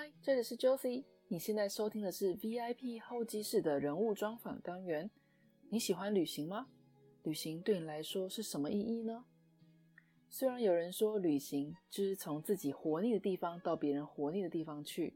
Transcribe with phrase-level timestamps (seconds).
[0.00, 1.04] 嗨，这里是 Josie。
[1.28, 5.10] 你现在收听的是 VIP 候机室的人物专访单元。
[5.68, 6.68] 你喜欢旅行吗？
[7.24, 9.26] 旅行对你来说是什么意义呢？
[10.30, 15.12] 虽然有人说旅行就是从自己活腻的地方到别人活腻的地方去，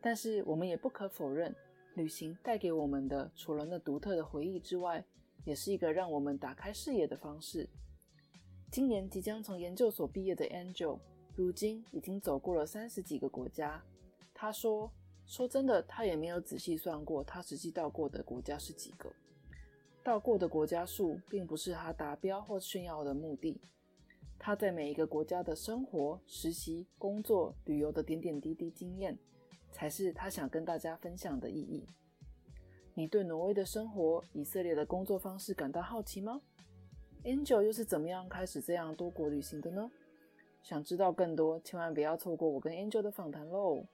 [0.00, 1.54] 但是我们也不可否认，
[1.94, 5.04] 旅行带给我们的除了那独特的回忆之外，
[5.44, 7.68] 也是一个让我们打开视野的方式。
[8.72, 10.98] 今年即将从研究所毕业的 Angel，
[11.36, 13.80] 如今已经走过了三十几个国家。
[14.44, 14.92] 他说
[15.24, 19.10] ：“说真的，他也没有仔细算过，他实际到过的国家是几个。
[20.02, 23.58] 到过的国家数，并不是他达标或炫耀的目的。
[24.38, 29.18] 他在每一个国家的生活、实习、工作、旅游的点点滴滴经验，
[29.72, 31.88] 才是他想跟大家分享的意义。
[32.92, 36.42] 你对挪威的生活、以色列的工作方式感到好奇吗
[37.22, 39.90] ？Angel 又是怎么样开始这样多国旅行的呢？
[40.62, 43.86] 想知道更多，千万不要错过我跟 Angel 的访谈喽！”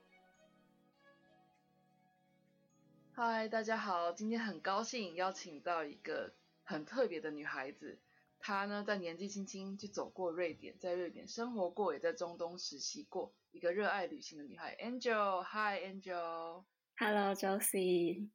[3.23, 4.11] 嗨，大家好！
[4.11, 6.33] 今天很高兴邀请到一个
[6.63, 7.99] 很特别的女孩子。
[8.39, 13.31] 她呢，在年纪轻轻就走过瑞典，在瑞典生活过，也在中东实习过。
[13.51, 15.43] 一个热爱旅行的女孩，Angel。
[15.43, 16.63] Hi，Angel。
[16.97, 18.29] Hello，Josie。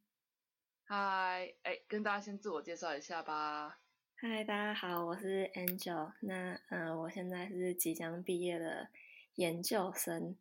[0.85, 3.81] Hi，哎，跟大家先自我介绍一下吧。
[4.21, 6.13] Hi，大家好，我是 Angel。
[6.21, 8.89] 那嗯，我现在是即将毕业的
[9.35, 10.37] 研究生，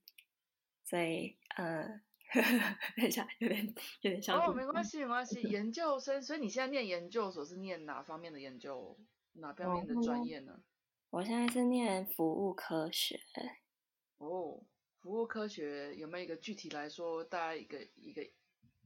[0.84, 2.02] 所以嗯。
[2.97, 3.66] 等一下，有点
[4.02, 4.39] 有点像。
[4.39, 5.41] 哦，没关系，没关系。
[5.41, 8.97] 研究生，所以你现在念研究所是念哪方面的研究？
[9.33, 10.61] 哪方面的专业呢？
[11.09, 13.19] 我现在是念服务科学。
[14.17, 14.61] 哦，
[15.02, 18.25] 服务科学有没有一个具体来说，大家一个一个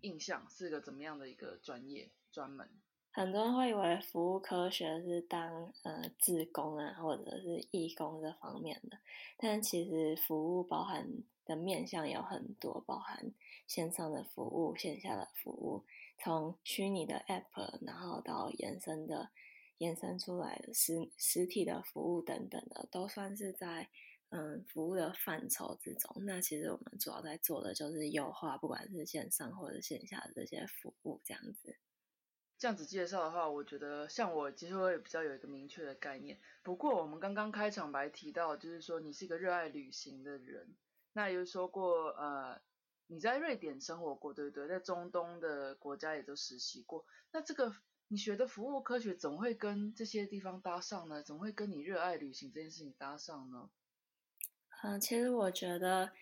[0.01, 2.69] 印象是个怎么样的一个专业专门？
[3.11, 8.97] 很多人会以为服务科学是当呃志工啊，或者是义工这方面的，
[9.37, 11.07] 但其实服务包含。
[11.49, 13.33] 的面向有很多，包含
[13.65, 15.83] 线上的服务、线下的服务，
[16.23, 19.31] 从虚拟的 App，然后到延伸的、
[19.79, 23.89] 延伸出来的实实体的服务等等的，都算是在
[24.29, 26.23] 嗯服务的范畴之中。
[26.23, 31.75] 那其实我们主要在做的就是优化，不管是线上或者线下的这些服务，这样子。
[32.59, 36.37] 这样子介绍的话，我觉得像我其实会比较有一个明确的概念。
[36.61, 40.75] 不过我们刚刚开场白提到，就是说你是一个热爱旅行的人。
[41.19, 42.57] 那有说过，呃，
[43.07, 44.69] 你在瑞典生活过，对不对？
[44.69, 47.05] 在中东的国家也都实习过。
[47.33, 47.75] 那这个
[48.07, 51.21] 你学的服务科学，怎么会跟这些地方搭上呢？
[51.21, 53.69] 怎么会跟你热爱旅行这件事情搭上呢？
[54.81, 56.13] 嗯，其实我觉得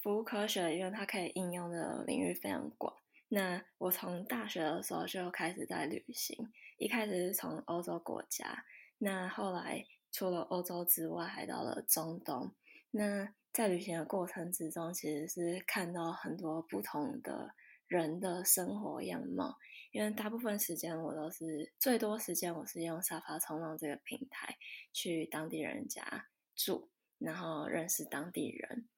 [0.00, 2.96] 服务科学，因为它可以应用的领域非常广。
[3.28, 8.64] 那我从大学的时候就开始在旅行，一开始是从欧洲国家，
[8.96, 12.50] 那后来除了欧洲之外，还到了中东。
[12.92, 17.54] 那在旅行的过程之中，其实是看到很多不同的
[17.86, 19.58] 人的生活样貌。
[19.90, 24.56] 因为大部分时间我都是最多时间我是用沙发冲浪这个平台
[24.90, 28.88] 去当地人家住，然后认识当地人。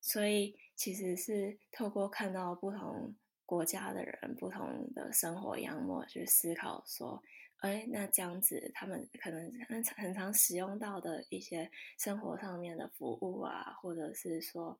[0.00, 3.14] 所以其实是透过看到不同
[3.44, 7.22] 国家的人、不同的生活样貌去思考说。
[7.62, 14.76] 哎，那这样子，他们可能很很常使用到的一些生活上面的服务啊，或者是说，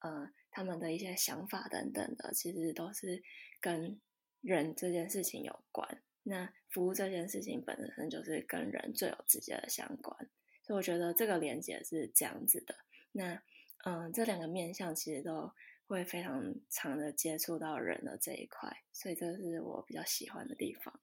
[0.00, 3.22] 呃，他们的一些想法等等的，其实都是
[3.60, 4.00] 跟
[4.40, 6.02] 人这件事情有关。
[6.24, 10.18] 那服务这件事情本身就是跟人最有直接的相关，
[10.64, 12.74] 所以我觉得这个连接是这样子的。
[13.12, 13.40] 那，
[13.84, 15.52] 嗯，这两个面向其实都
[15.86, 20.98] 会非常常的接触到人的这一块，所以这是我比较喜欢的地方。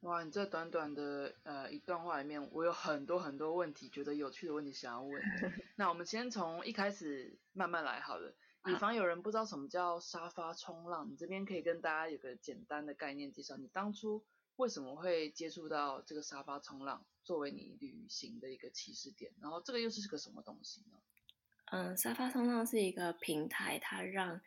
[0.00, 5.22] 哇，你这短短的呃一段话里面，我有很多很多问题，觉得有趣的问题想要问。
[5.76, 8.34] 那我们先从一开始慢慢来好了。
[8.68, 13.56] 以防有人不知道什么叫沙发冲浪，你这边可以跟大家有个简单的概念介绍。
[13.56, 14.24] 你当初
[14.56, 19.32] 为什么会接触到这个沙发冲浪，作为你旅行的一个起始点？
[19.40, 20.98] 然后这个又是个什么东西呢？
[21.66, 24.40] 嗯，沙发冲浪是一个平台，它让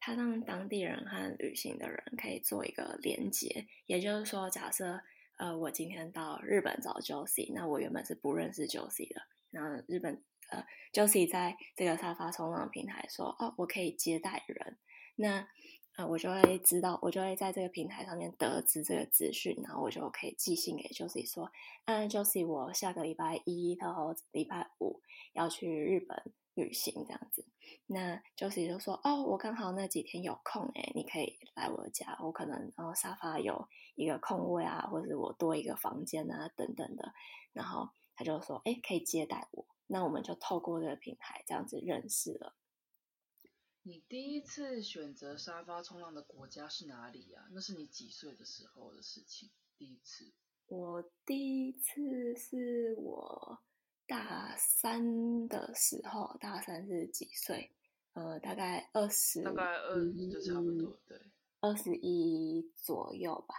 [0.00, 5.00] 它让当地人和旅行的人可以做一个连接，也就是说，假设
[5.36, 14.78] 呃我今天到日本找 Josie，那我原本是不认识 Josie 的，那日本呃 Josie 在这个沙发冲浪平台说哦，我可以接待人，
[15.16, 15.48] 那
[15.96, 21.50] 啊我就会知道，我就会在这个平台上面得知这个资讯，然后我就可以寄信给 Josie 说，
[21.86, 25.02] 嗯，Josie，我下个礼拜一到礼拜五
[25.32, 26.32] 要去日本。
[26.58, 27.44] 旅行这样子，
[27.86, 37.14] 那 Josie 就说：“哦，我刚好那几天有空，诶，你可以来我家，我可能然后沙发有一个空位啊，或者我多一个房间啊，等等的。”
[37.54, 42.54] 然后他就说：“哎，可以接待我。”那我们就透过这个平台这样子认识了。
[43.82, 47.48] 你第一次选择沙发冲浪的国家是哪里呀？
[47.52, 49.48] 那是你几岁的时候的事情？
[49.78, 50.32] 第一次，
[50.66, 53.60] 我第一次是我
[54.08, 57.70] 大三的时候，大三是几岁？
[58.14, 59.94] 呃，大概二十，大概二
[60.30, 61.20] 就差不多，对，
[61.60, 63.54] 二十一左右吧。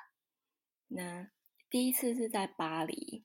[0.88, 1.30] 那
[1.70, 3.24] 第一次是在巴黎。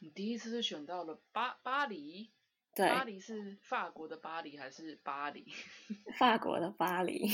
[0.00, 2.30] 你第一次是选到了巴巴黎？
[2.74, 5.52] 对，巴黎是法国的巴黎还是巴黎？
[6.16, 7.28] 法国的巴黎。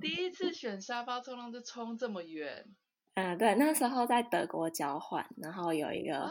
[0.00, 2.74] 第一次选沙发冲浪就冲这么远？
[3.14, 6.30] 嗯，对，那时候在德国交换，然后有一个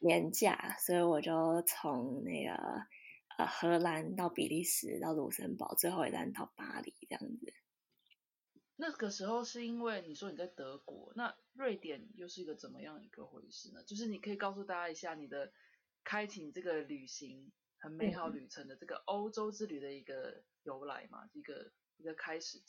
[0.00, 2.52] 年假，所以我就从那个
[3.38, 7.52] 呃荷兰到比利时到卢森堡，最后一站到巴黎这样子。
[8.76, 13.82] 那个时候是因为你说你在德国，那瑞典又是一个怎么样一个回事呢？
[13.84, 15.52] 就是你可以告诉大家一下你的
[16.04, 17.52] 开启这个旅行。
[17.84, 22.62] 很美好旅程的这个欧洲之旅的一个由来嘛，一个一个开始。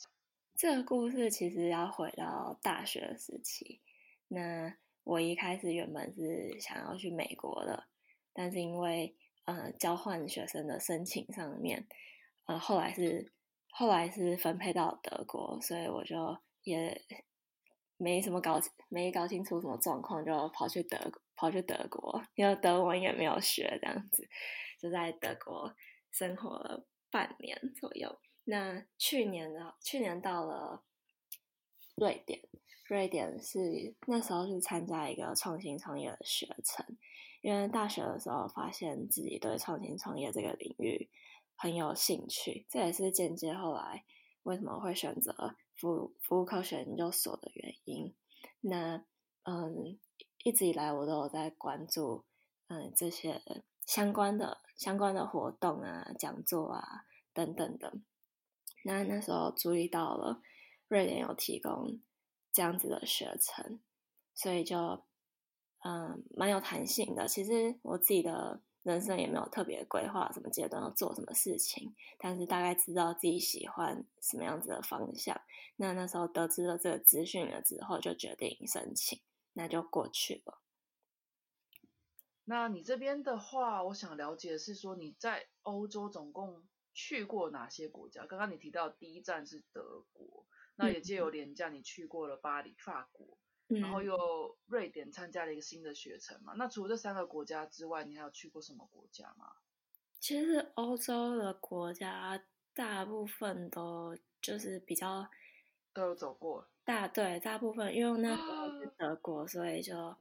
[0.56, 3.80] 这个故事其实要回到大学时期。
[4.26, 7.84] 那我一开始原本是想要去美国的，
[8.32, 9.14] 但是因为
[9.44, 11.86] 呃交换学生的申请上面，
[12.46, 13.32] 呃后来是
[13.70, 17.02] 后来是分配到德国，所以我就也
[17.96, 20.98] 没什么搞没搞清楚什么状况，就跑去德
[21.36, 24.28] 跑去德国，因为德文也没有学这样子。
[24.80, 25.74] 就在德国
[26.10, 28.18] 生活了半年左右。
[28.44, 29.74] 那去年呢？
[29.80, 30.84] 去年到了
[31.96, 32.42] 瑞典，
[32.84, 36.84] 瑞典是那时候是参加一个创新创业的学程。
[37.40, 41.10] 因为大学的时候发现自己对创新创业这个领域
[41.56, 44.04] 很有兴趣，这也是间接后来
[44.44, 48.14] 为什么会选择服服务科学研究所的原因。
[48.60, 49.04] 那
[49.42, 49.98] 嗯，
[50.42, 52.24] 一直以来我都有在关注
[52.68, 53.42] 嗯这些
[53.84, 54.62] 相关的。
[54.76, 57.96] 相关的活动啊、讲座啊等等的，
[58.82, 60.42] 那那时候注意到了
[60.88, 62.00] 瑞典有提供
[62.54, 63.80] 这样子的学程，
[64.32, 65.02] 所以就
[65.84, 67.26] 嗯蛮有弹性的。
[67.26, 75.38] 其实我自己的人生也没有特别规划什么阶段要做什么事情，但是大概知道自己喜欢什么样子的方向。
[75.76, 79.20] 那那时候得知了这个资讯了之后，就决定申请，
[79.54, 80.60] 那就过去了。
[82.44, 86.62] 那你这边的话，我想了解的是说你在欧洲总共
[86.92, 88.24] 去过哪些国家？
[88.26, 93.38] 刚刚你提到第一站是德国，那也借由廉价你去过了巴黎、法国，
[93.68, 96.54] 然后又瑞典参加了一个新的学程嘛？
[96.56, 99.52] 那除了这三个国家之外，你还有去过什么国家吗？
[100.20, 102.42] 其实欧洲的国家
[102.74, 105.28] 大部分都就是比较
[105.92, 110.16] 都有走过，大对大部分，因为那时候是德国，所以就。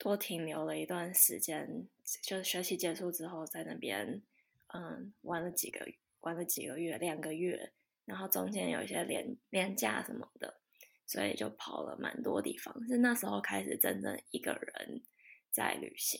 [0.00, 1.88] 多停留了一段时间，
[2.22, 4.22] 就是学习结束之后，在那边
[4.68, 5.84] 嗯玩了几个
[6.20, 7.72] 玩了几个月，两个月，
[8.08, 10.58] 然后中间有一些廉廉价什么的，
[11.06, 12.74] 所以就跑了蛮多地方。
[12.86, 15.02] 是那时候开始真正一个人
[15.50, 16.18] 在旅行。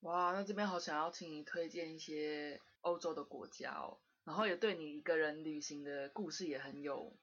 [0.00, 7.14] 哇，那这边好想要请你推荐一些欧洲的国家哦，然后也对你一个人旅行的故事也很有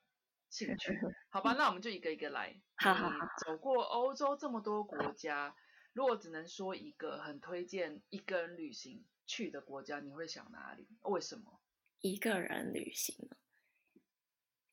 [0.52, 0.94] 兴趣。
[1.30, 2.56] 好吧，那我们就一个一个来。
[2.76, 5.56] 好好好，走过欧洲这么多国家。
[5.94, 10.88] 如果只能说一个很推荐一个人旅行去的国家，你会想哪里？
[11.02, 11.60] 为什么？
[12.02, 13.16] 一个人旅行？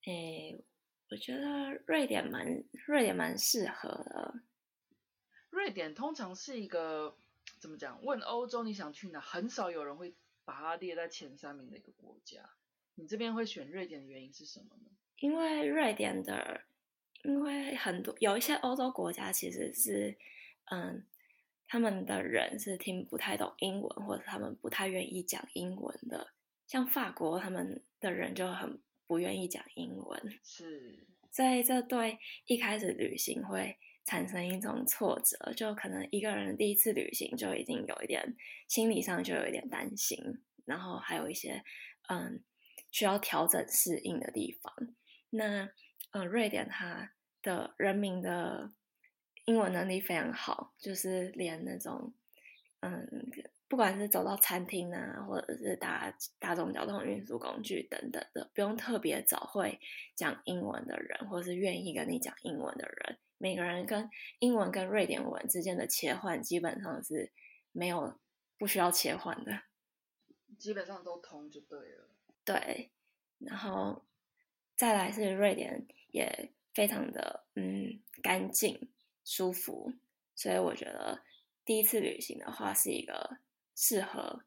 [0.07, 0.65] 诶，
[1.11, 4.35] 我觉得瑞典蛮瑞典蛮适合的。
[5.51, 7.17] 瑞典通常是一个
[7.59, 8.05] 怎么讲？
[8.05, 12.51] 问欧洲你想去哪，很少有人会把它列在前三名的一个国家。
[12.97, 14.91] 你这边会选瑞典的原因是什么呢？
[15.17, 16.63] 因为瑞典的，
[17.23, 20.17] 因为很多有一些欧洲国家其实是
[20.71, 21.05] 嗯。
[21.67, 26.29] 他们的人是听不太懂英文，或者他们不太愿意讲英文的。
[26.69, 28.79] 像法国，他们的人就很
[29.15, 38.35] 不愿意讲英文，是，所以这对一开始旅行会产生一种挫折，就可能一个人第一次旅行就已经有一点
[38.67, 40.19] 心理上就有一点担心，
[40.65, 41.63] 然后还有一些
[42.09, 42.43] 嗯
[42.91, 44.75] 需要调整适应的地方。
[45.31, 45.71] 那
[46.11, 48.73] 呃，瑞典它的人民的。
[49.47, 52.15] 英文能力非常好，就是连那种，
[52.81, 53.07] 嗯，
[53.75, 59.81] 不管是走到餐厅啊，或者是搭大众交通运输工具等等的，不用特别找会
[60.15, 67.33] 讲英文的人，或者是愿意跟你讲英文的人，每个人跟英文跟瑞典文之间的切换基本上是
[67.73, 68.17] 没有
[68.57, 69.63] 不需要切换的，
[70.57, 72.09] 基本上都通就对了。
[72.45, 72.93] 对，
[73.41, 74.05] 然后
[74.77, 78.89] 再来是瑞典也非常的嗯干净。
[79.25, 79.93] 舒服，
[80.37, 81.23] 所以我觉得
[81.65, 83.39] 第一次旅行的话是一个
[83.75, 84.45] 适合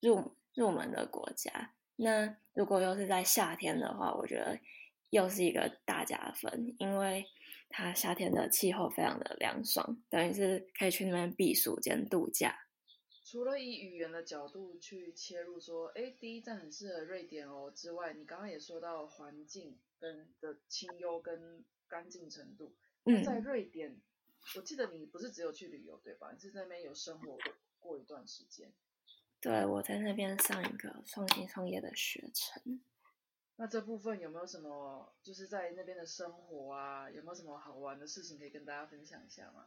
[0.00, 1.74] 入入门的国家。
[1.96, 4.58] 那如果又是在夏天的话，我觉得
[5.10, 7.24] 又是一个大加分，因为
[7.68, 12.58] 它夏天的气候非常的凉爽，等于是可以去那边避暑兼度假。
[13.24, 22.76] 除了以语言的角度去切入，说，哎，第一站很适合瑞典哦之外，你刚刚也说到环境跟的清幽跟干净程度。
[23.04, 24.00] 嗯，在瑞典，
[24.56, 26.30] 我记得你不是只有去旅游对吧？
[26.32, 27.52] 你是在那边有生活过
[27.98, 28.72] 一段时间。
[29.40, 32.80] 对，我在那边上一个创新创业的学程。
[33.56, 39.66] 那这部分有没有什么，就是在那边的生活啊，有没有什么好玩的事情可以跟大家分享一下吗？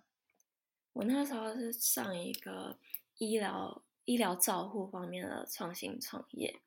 [0.94, 2.78] 我那时候是上一个
[3.18, 6.60] 医疗医疗照护方面的创新创业。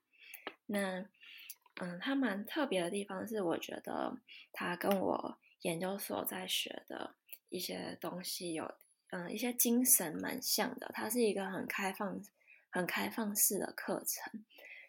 [0.67, 1.05] 那，
[1.81, 4.17] 嗯，它蛮特别的地方是，我觉得
[4.53, 7.15] 它跟我研究所在学的
[7.51, 8.75] 一些东西有，
[9.13, 10.91] 嗯，一些精神蛮像的。
[10.93, 12.23] 它是一个很开放。
[12.75, 14.47] 很开放式的课程，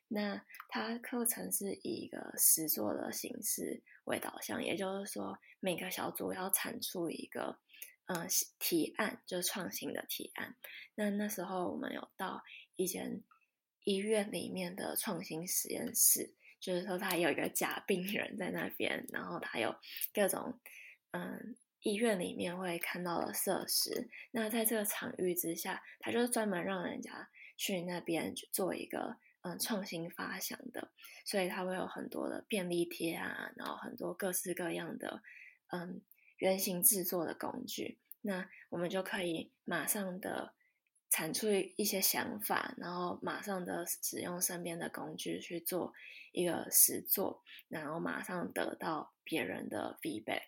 [0.08, 7.60] 那它课程是以一个实作的形式为导向，也就是说，每个小组要产出一个
[8.06, 8.26] 嗯
[8.58, 10.56] 提案，就是创新的提案。
[10.96, 12.42] 那那时候我们有到
[12.78, 13.22] 一间
[13.84, 19.76] 医院里面的创新实验室，就是说他有一个假病人在那边，然后他有
[20.14, 20.58] 各种
[21.12, 21.54] 嗯
[21.84, 24.10] 医院里面会看到的设施。
[24.32, 27.30] 那在这个场域之下，他就是专门让人家。
[27.56, 30.92] 去那边做一个嗯创新发想的，
[31.24, 35.22] 所以它会有很多的便利贴啊，然后很多各式各样的
[35.68, 36.02] 嗯
[36.38, 38.00] 原型制作的工具。
[38.22, 40.56] 那我们就可以马上的
[41.12, 41.48] 产出
[41.78, 45.94] 一些想法，然后马上的使用身边的工具去做
[46.32, 50.42] 一个实作，然后马上得到别人的 feedback，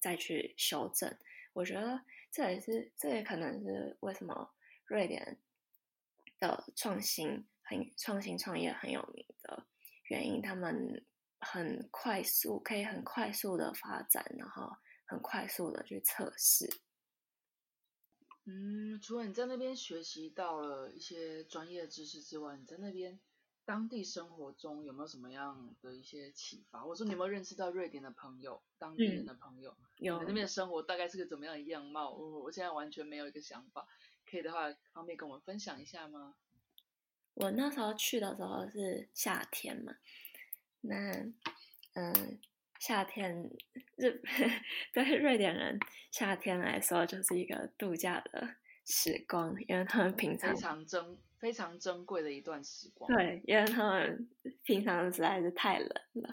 [0.00, 1.16] 再去修正。
[1.52, 2.00] 我觉得
[2.32, 4.52] 这也是这也可能是为什么
[4.86, 5.38] 瑞典。
[6.40, 9.66] 的创新很创新创业很有名的
[10.04, 11.04] 原因，他们
[11.38, 16.66] 很快速可以很快速的发展，然后很快速的去测试。
[18.46, 23.20] 嗯，除了你在那边学习到了一些专业知识之外，你在那边
[23.70, 26.80] 当地生活中有没有什么样的一些启发？
[26.80, 29.76] 或者说你有没有认识到瑞典的朋友、当地人的朋友？
[29.98, 32.10] 有那边的生活大概是个怎么样的样貌？
[32.10, 33.86] 我我现在完全没有一个想法。
[34.28, 36.34] 可以的话，方便跟我们分享一下吗？
[37.34, 39.94] 我那时候去的时候是夏天嘛，
[40.80, 41.12] 那
[41.94, 42.40] 嗯，
[42.80, 43.48] 夏天
[43.94, 44.20] 日
[44.92, 45.78] 对瑞典人
[46.10, 53.10] 夏天来说就是一个度假的时光，因为他们平常非常珍非常珍贵的一段时光。
[53.12, 54.28] 对，因为他们
[54.62, 56.30] 平常实在是太冷了。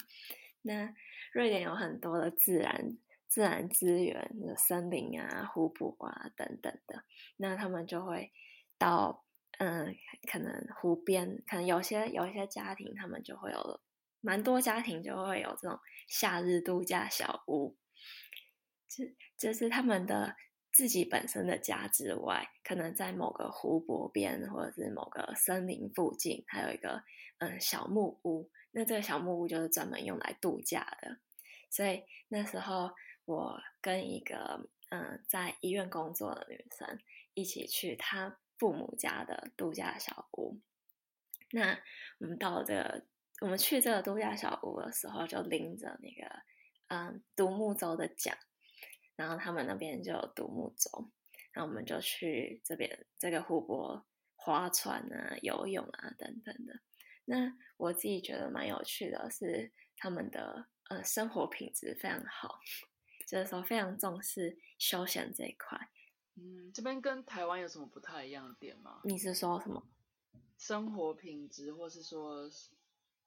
[0.62, 0.94] 那
[1.34, 2.98] 瑞典有很多的自然。
[3.30, 7.04] 自然资源的森林啊、湖泊啊等等的，
[7.36, 8.32] 那他们就会
[8.78, 9.26] 到
[9.60, 9.94] 嗯，
[10.32, 13.82] 可能湖边，可能有些有一些家庭，他们就会有
[14.22, 17.76] 蛮多家庭就会有这种夏日度假小屋，
[18.88, 19.04] 就
[19.38, 20.34] 就是他们的
[20.78, 27.02] 自己本身的家之外，可能在某个湖泊边或者是某个森林附近，还有一个
[27.40, 31.18] 嗯小木屋，那这个小木屋就是专门用来度假的，
[31.72, 32.92] 所以那时候。
[33.28, 36.98] 我跟一个嗯在医院工作的女生
[37.34, 40.58] 一起去她父母家的度假小屋。
[41.52, 41.78] 那
[42.20, 43.04] 我们到这个，
[43.42, 46.42] 我们去这个度假小屋的时候，就拎着那个
[46.88, 48.38] 嗯独木舟的桨，
[49.18, 51.10] 然后他们那边就有独木舟，
[51.52, 54.06] 然后我们就去这边这个湖泊
[54.38, 56.80] 划船啊、游泳啊等等的。
[57.26, 62.62] 那我自己觉得蛮有趣的是，他们的呃生活品质非常好。
[63.26, 65.78] 就是说，非常重视休闲这一块。
[66.36, 69.02] 嗯，这边跟台湾有什么不太一样的点吗？
[69.04, 69.84] 你是说什么？
[70.58, 72.50] 生活品质，或是说，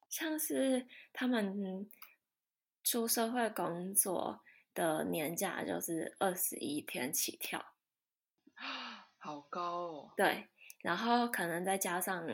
[0.09, 1.87] 像是他们
[2.83, 4.41] 出社会工作
[4.75, 7.75] 的年假就是二十一天起跳，
[9.19, 10.13] 好高哦。
[10.17, 10.47] 对，
[10.83, 12.27] 然后可能再加上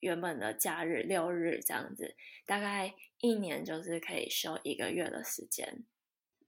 [0.00, 2.14] 原本的假日六日这样子，
[2.46, 5.84] 大概一年就是可以休一个月的时间。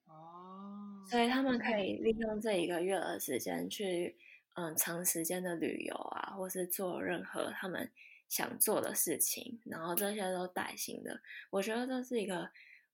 [0.06, 4.16] 哦所以他们可以利用这一个月的时间去，
[4.54, 7.90] 嗯，长时间的旅游啊，或是做任何他们
[8.28, 11.20] 想做的事情，然后这些都带薪的。
[11.50, 12.52] 我觉得这是一个，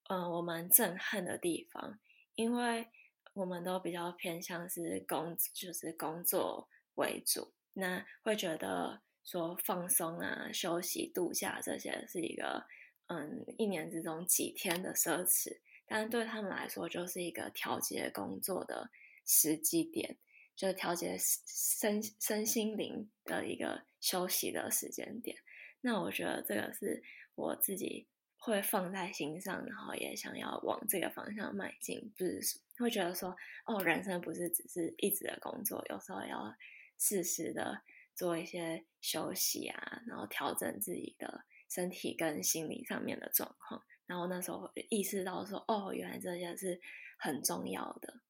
[0.09, 1.99] 嗯，我蛮震撼的地方，
[2.37, 2.87] 因为
[3.35, 12.65] 我们都比较偏向是工，就是工作为主，那会觉得说放松啊、休息、度假这些是一个，
[13.09, 15.59] 嗯，一年之中几天的奢侈。
[15.89, 18.91] 但对他们来说，就是一个调节工作的
[19.25, 20.17] 时机点，
[20.57, 25.37] 就是调节身身心灵的一个休息的时间点。
[25.81, 27.01] 那我觉得这个是
[27.37, 28.09] 我自己
[28.47, 36.55] 会放在心上，然后也想要往这个方向迈进，不是会觉得说，哦，人生不是只是一直的工作，有时候要
[36.97, 37.83] 适时的
[38.15, 43.83] 做一些休息啊，然后调整自己的身体跟心理上面的状况。
[44.07, 46.81] 然后那时候意识到说，哦，原来这些是
[47.19, 48.21] 很重要的。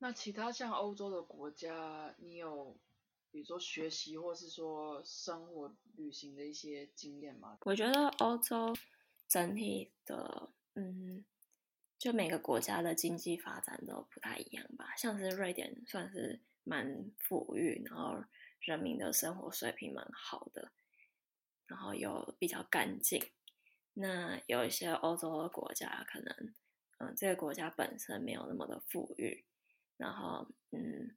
[0.00, 2.76] 那其他像欧洲的国家，你有
[3.30, 7.56] 比如说学习或是说生活旅行的一些经验吗？
[7.62, 8.76] 我觉得欧洲
[9.32, 11.24] 整体的，嗯，
[11.98, 14.94] 就每个国家的经济发展都不太一样吧。
[14.94, 18.22] 像是瑞典算是蛮富裕，然后
[18.60, 20.70] 人民的生活水平蛮好的，
[21.66, 23.24] 然后又比较干净。
[23.94, 26.54] 那有一些欧洲的国家，可能，
[26.98, 29.46] 嗯，这个国家本身没有那么的富裕，
[29.96, 31.16] 然后，嗯，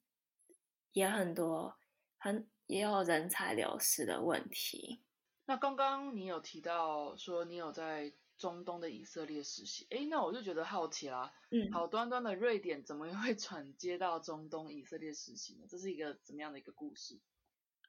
[0.93, 1.75] 也很多，
[2.17, 5.01] 很也有人才流失的问题。
[5.45, 15.65] 那刚刚你有提到说你有在中东的以色列实习，哎，那我就觉得好奇啦，嗯，好端端的瑞典怎么会转接到中东以色列实习呢？
[15.69, 17.19] 这是一个怎么样的一个故事？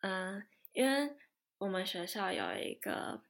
[0.03, 1.17] 嗯，因为
[1.59, 3.23] 我们学校有一个。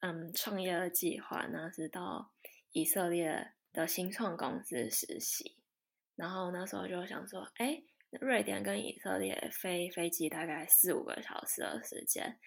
[0.00, 2.30] 嗯，创业的计划呢是到
[2.70, 5.56] 以色列的新创公司实习，
[6.14, 7.82] 然后那时候就想说，哎，
[8.20, 12.38] 瑞典跟以色列飞飞机大概四五个小时的时间，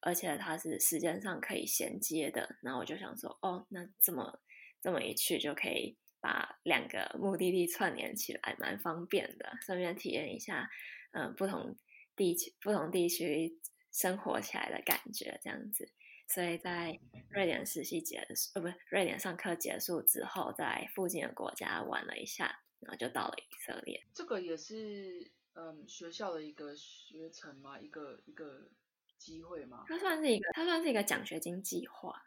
[0.00, 4.40] 而且它是时间上可以衔接的，然后我就想说，哦，那这么
[4.80, 10.68] 这么一去就可以把两个目的地串联起来，蛮方便的，顺便体验一下，
[11.12, 11.76] 嗯，不同
[12.16, 13.58] 地区不同地区
[13.92, 15.90] 生活起来的感觉，这样子。
[16.28, 16.96] 所以在
[17.30, 24.00] 瑞典实习结束，呃，不瑞典上课结束之后，在附近的国家玩了一下，然后就到了以色列。
[24.14, 27.80] 这个也是，嗯，学校的一个学程嘛？
[27.80, 28.70] 一个一个
[29.20, 29.84] 机会吗？
[29.86, 32.20] 它算是一个，它算是一个奖学金计划。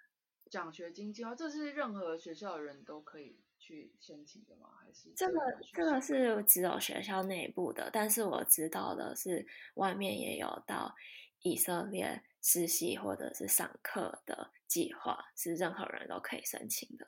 [0.49, 4.69] 奖学金计划，这是任何学校的人都可以去申请的吗？
[4.79, 5.39] 还是这个
[5.73, 7.89] 这个是只有学校内部的？
[7.91, 10.95] 但是我知道的是，外面也有到
[11.41, 12.23] 以色列。
[12.45, 17.07] 实习或者是上课的计划是任何人都可以申请的，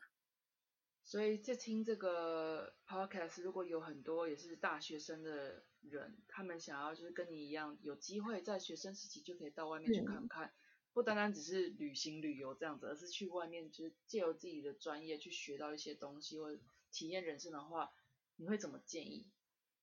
[1.03, 10.54] 所以在听这个 podcast，如果有很多也是大学生的人，他们想要就是跟你一样有机会在学生时期就可以到外面去看看，
[10.93, 17.91] 不单单只是旅行旅游这样子，而是去外面就是借由自己的专业去学到一些东西或者体验人生的话，
[18.38, 19.28] 你会怎么建议？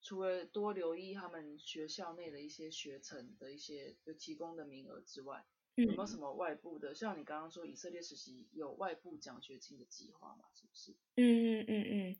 [0.00, 6.92] 除了多留意他们学校内的一些学程的一些有提供的名额之外，有没有什么外部的？
[6.92, 10.46] 像你刚刚说以色列实习有外部奖学金的计划吗？
[10.52, 10.92] 是不是？
[11.16, 12.16] 嗯嗯嗯嗯，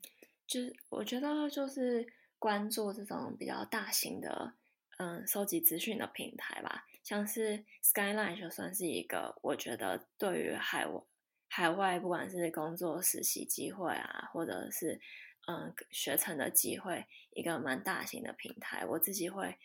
[0.47, 2.07] 就是我觉得就是
[2.43, 4.53] 关注这种比较大型的
[4.97, 11.01] 嗯收集资讯的平台吧，像是 Skyline 就算是一个，我觉得对于海外
[11.47, 14.99] 海外不管是工作实习机会啊，或者是
[15.47, 19.57] 嗯，学成的机会，一个蛮大型的平台，我自己会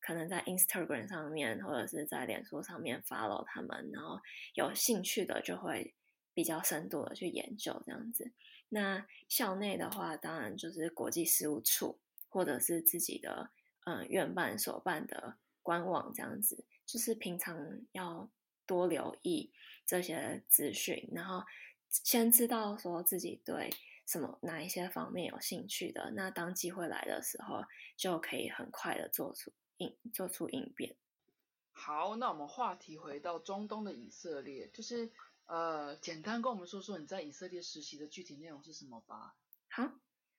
[0.00, 4.18] 可能在 Instagram 上面或者是在脸书上面 follow 他们，然后
[4.54, 5.94] 有兴趣的就会
[6.34, 8.32] 比较深度的去研究这样子。
[8.70, 12.00] 那校内的话，当然就是国际事务处
[12.34, 13.50] 或者是自己的
[13.86, 17.56] 嗯院办所办的官网这样子，就是平常
[17.92, 18.28] 要
[18.66, 19.52] 多留意
[19.86, 21.44] 这些资讯，然后
[21.88, 23.70] 先知道说自己对。
[24.06, 27.64] 什么哪一些方面有兴趣的，那当机会来的时候，
[27.96, 30.94] 就可以很快的做出应做出应变。
[31.72, 35.10] 好，那我们话题回到中东的以色列，就是
[35.46, 39.36] 呃，简单跟我们说说你在以色列实习的具体内容是什么吧。
[39.70, 39.90] 好，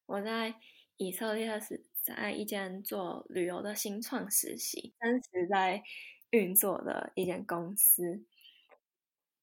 [0.06, 0.54] 我在
[0.98, 5.84] 以色列是在一间做旅游的新创实习，真实在
[6.30, 8.26] 运作的一间公司。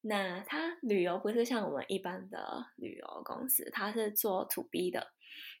[0.01, 5.13] 那他旅游不是像我们一般的旅游公司，他是做 to B 的，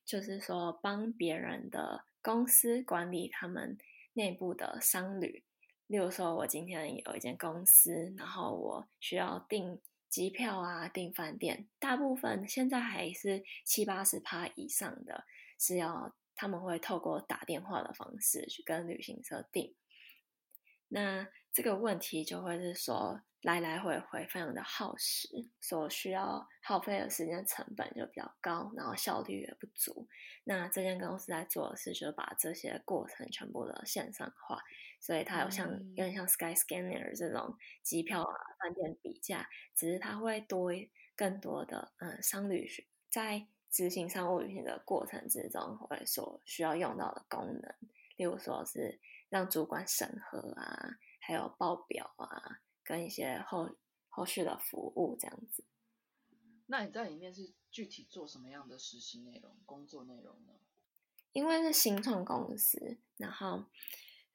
[0.05, 3.77] 就是说帮别人的公司管理他们
[4.13, 5.43] 内部的商旅。
[5.87, 9.79] 例如说，我今天有一间公司，然后我需要订
[10.09, 15.25] 机票啊，订饭店，大部分现在还是七八十趴以上的，
[15.63, 19.73] 是要他们会透过打电话的方式去跟旅行社订。
[20.89, 23.21] 那这个问题就会是说。
[23.43, 25.27] 来来回回非常的耗时，
[25.59, 30.07] 所需要耗费的时间成本就比较高，然后效率也不足。
[30.45, 34.63] 那这间公司在做的是，就是把这些过程全部的线上化，
[35.01, 40.71] 所以它有像有点像 Sky Scanner 这种机票啊、饭店比价，只是它会多
[41.13, 42.65] 更多的嗯商旅
[43.09, 47.75] 在执行商务旅行的过程之中会所需要用到的功能，
[48.15, 52.61] 例如说是让主管审核啊，还有报表啊。
[52.85, 53.77] 跟一些后
[54.09, 55.63] 后续的服务这样子。
[56.65, 60.51] 那你在里面是具体做什么样的实习内容、工作内容呢？
[61.31, 63.63] 因为是新创公司，然后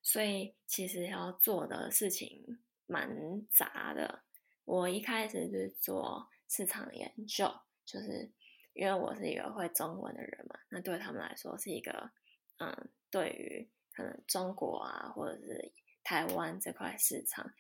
[0.01, 4.23] 所以其实要做的事情蛮杂的。
[4.65, 7.53] 我一开始是做市场研究，
[7.85, 8.31] 就是
[8.79, 12.13] 因为我是一个会中文的人嘛，那对他们来说是一个
[12.59, 15.73] 嗯，对于可能中国啊或者是
[16.05, 17.53] 台湾这块市场，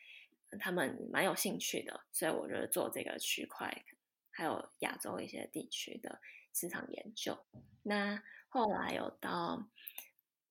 [0.61, 3.85] 他们蛮有兴趣的，所以我就做这个区块，
[4.31, 6.21] 还有亚洲一些地区的
[6.55, 7.37] 市场研究。
[7.83, 9.69] 那后来有到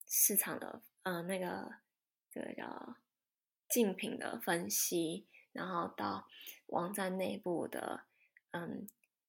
[0.05, 1.75] 市场的，嗯，那个
[2.29, 2.97] 这个叫
[3.69, 6.27] 竞品的分析，然后到
[6.65, 8.03] 网站内部的，
[8.51, 8.85] 嗯，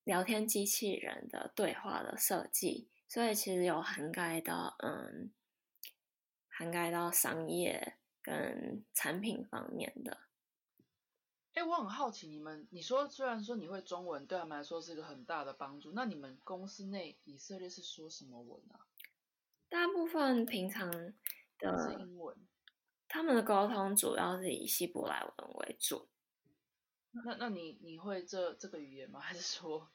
[0.08, 5.30] 聊天机器人的对话的设计，所以其实有涵盖到，嗯，
[6.48, 10.16] 涵盖到商业跟产品方面的。
[11.52, 15.92] 哎，我很好奇，你们你说虽然说你会中文，对他们来说是一个很大的帮助。
[15.92, 18.88] 那你们公司内以色列是说什么文啊？
[19.68, 20.90] 大部分平常
[21.58, 22.34] 的是英文，
[23.06, 26.08] 他们的沟通主要是以希伯来文为主。
[27.10, 29.20] 那那你你会这这个语言吗？
[29.20, 29.90] 还是说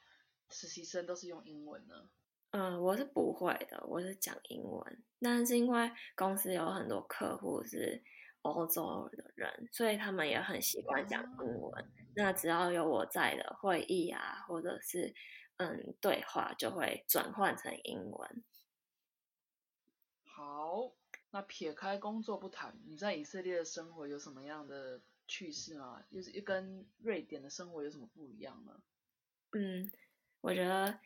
[0.53, 2.09] 实习生都是用英文呢？
[2.51, 5.03] 嗯，我是不会的，我是讲英文。
[5.19, 8.01] 但是因为公司有很多客户是。
[8.45, 11.89] 欧洲的人，所以他们也很习惯讲英文。
[12.13, 15.15] 那只要有我在的会议啊，或者是
[15.55, 18.43] 嗯对话，就会转换成英文。
[20.25, 20.91] 好，
[21.31, 26.03] 那撇开工作不谈，你在以色列的生活有什么样的趣事吗？
[26.11, 28.81] 就是又跟瑞典的生活有什么不一样呢？
[29.53, 29.89] 嗯，
[30.43, 30.99] 我觉得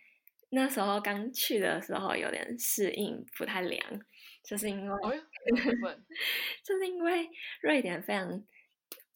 [0.49, 4.01] 那时候刚去的时候有点适应不太良。
[4.43, 5.21] 就是因为，
[6.63, 8.41] 就是因为瑞典非常，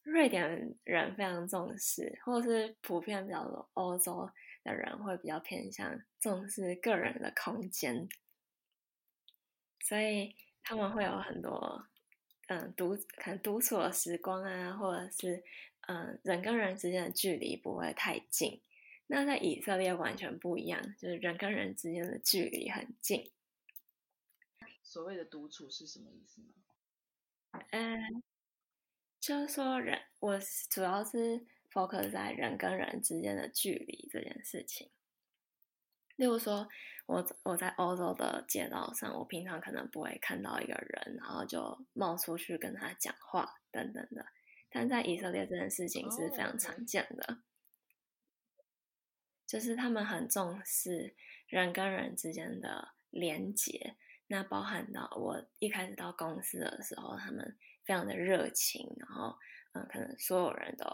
[0.04, 4.30] 瑞典人非常重视，或者是普遍比较欧洲
[4.66, 8.10] 的人会比较偏向重视个人的空间，
[9.80, 11.88] 所以他们会有很多
[12.48, 15.42] 嗯独可能独处的时光啊，或者是
[15.88, 18.60] 嗯人跟人之间的距离不会太近。
[19.14, 23.30] 那在以色列完全不一样，就是人跟人之间的距离很近。
[24.84, 27.62] 所谓的独处是什么意思呢？
[27.72, 28.24] 嗯，
[29.20, 34.90] 就是说人，我主要是 focus 在人跟人之间的距离这件事情。
[36.16, 36.70] 例如说，
[37.06, 44.26] 我我在欧洲的街道上，我平常可能不会看到一个人，然后就冒出去跟他讲话等等的。
[44.70, 47.42] 但在以色列这件事情是非常常见的，
[49.52, 51.14] 就是他们很重视
[51.48, 53.98] 人跟人之间的连结。
[54.28, 59.38] 那包含到我一开始到公司的时候，他们非常的热情，然后
[59.74, 60.86] 嗯，可能所有人都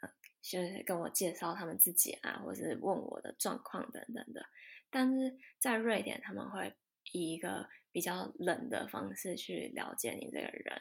[0.00, 0.08] 嗯，
[0.40, 4.46] 就是跟我介绍他们自己啊，或是问我的状况等等的。
[4.88, 6.74] 但是在瑞典，他们会
[7.12, 10.80] 以一个比较冷的方式去了解你这个人，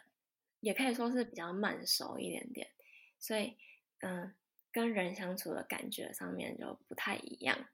[0.61, 2.69] 也可以说是比较慢熟一点点，
[3.19, 3.57] 所以
[3.99, 4.33] 嗯，
[4.75, 7.69] 跟人相处的感觉上面就不太一样。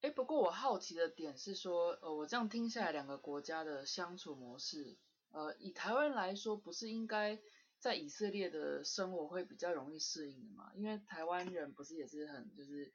[0.00, 4.96] 哎，不过我好奇的点是说，呃，我这样听下来，两个国家的相处模式，
[5.32, 7.38] 呃，以台湾来说，不是应该
[7.78, 10.72] 在以色列的生活会比较容易适应的嘛？
[10.74, 12.90] 因为台湾人不是也是很就是，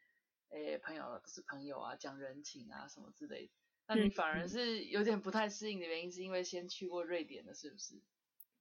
[0.49, 3.51] 哎，朋友都是朋友啊，讲人情啊什么之类的，
[3.85, 8.01] 那你反而是有点不太适应的原因，是因为先去过瑞典的，是不是？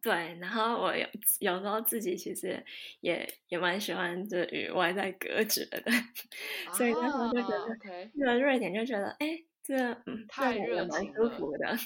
[0.02, 1.06] 对，然后我有
[1.40, 2.64] 有时候自己其实
[3.00, 5.82] 也也蛮喜欢这与外在隔绝的，
[6.74, 11.76] 所以那时候就觉得，去了瑞典就觉得，哎，这嗯，太热蛮舒服的，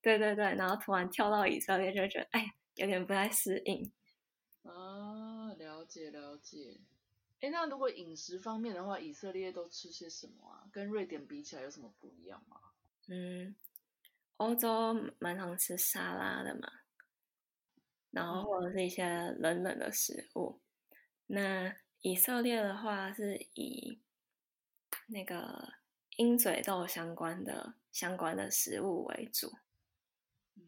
[0.00, 3.90] 对对对，然后突然跳到以色列就觉得，哎，有点不太适应。
[4.62, 6.78] 啊，了解了解。
[7.40, 10.64] 哎，那如果饮食方面的话，以色列都吃些什么啊？
[10.72, 12.60] 跟瑞典比起来有什么不一样吗？
[13.08, 13.54] 嗯，
[14.36, 16.68] 欧洲蛮常吃沙拉的嘛。
[18.16, 19.06] 然后或者是一些
[19.38, 20.58] 冷冷的食物。
[21.26, 24.00] 那以色列的话是以
[25.08, 25.74] 那个
[26.16, 29.52] 鹰嘴豆相关的相关的食物为主，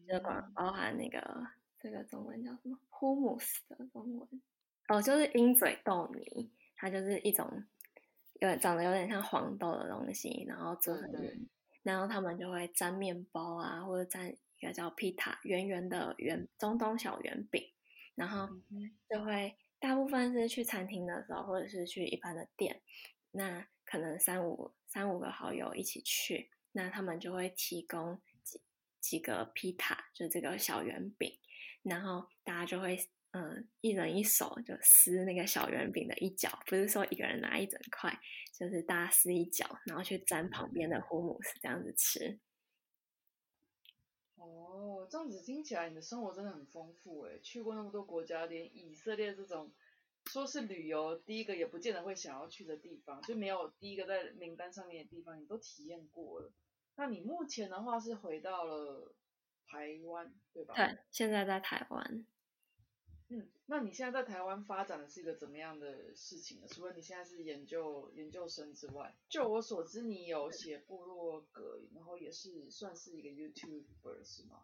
[0.07, 1.47] 这包包含那个
[1.79, 4.41] 这个中文叫什么？hummus 的中文。
[4.89, 7.65] 哦，就是鹰嘴豆泥，它就是一种
[8.41, 10.95] 有长得有点像黄豆的东西，然后做
[11.81, 14.35] 然后他们就会沾面包啊，或者沾。
[14.59, 17.63] 一个叫皮塔，圆圆的圆中东小圆饼，
[18.15, 18.47] 然后
[19.09, 22.81] 就会大部分是去餐厅的时候，或者是去一般的店，
[23.31, 28.61] 那可能三五三五个好友一起去，那他们就会提供几
[28.99, 31.39] 几个皮塔，就这个小圆饼，
[31.81, 32.97] 然后大家就会
[33.31, 38.11] 嗯，一人一手就撕那个小圆饼的一角，不是说一个人拿一整块，
[38.53, 42.37] 就是大家撕一角，然后去沾旁边的胡姆斯这样子吃。
[44.39, 49.69] 哦，这样子听起来你的生活真的很丰富诶，去过那么多国家，连以色列这种
[50.25, 56.51] 说是旅游第一个也不见得会想要去的地方，就没有第一个在名单上面的地方，你都体验过了。
[56.95, 59.13] 那你目前的话是回到了
[59.65, 60.73] 台湾，对吧？
[60.75, 62.25] 对，现在在台湾。
[63.31, 66.67] 嗯，那你现在在台湾发展的是一个怎么样的事情呢？
[66.67, 74.61] 除了你现在是研究研究生之外，就我所知，你有写部落格，然后也是算是一个 YouTuber 是吗？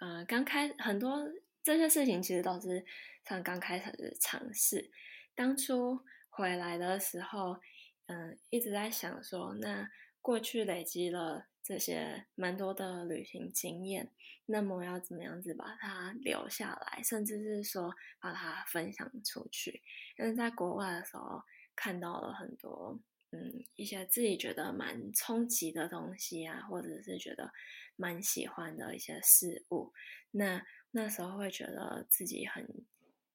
[0.00, 1.26] 嗯，刚开很多
[1.62, 2.84] 这些事情其实都是
[3.24, 4.90] 像刚开始的尝试。
[5.34, 7.58] 当初回来的时候，
[8.06, 9.88] 嗯，一直在想说，那
[10.20, 11.46] 过去累积了。
[11.66, 14.12] 这些蛮多的旅行经验，
[14.46, 19.82] 那么要怎么样子把它留下来，甚至是说把它分享出去？
[20.16, 21.42] 因为在国外的时候
[21.74, 22.96] 看到了很多，
[23.32, 27.52] 嗯，一些自己觉得蛮冲击的东西啊，或者是觉得
[27.96, 29.92] 蛮喜欢的一些事物，
[30.30, 32.64] 那那时候会觉得自己很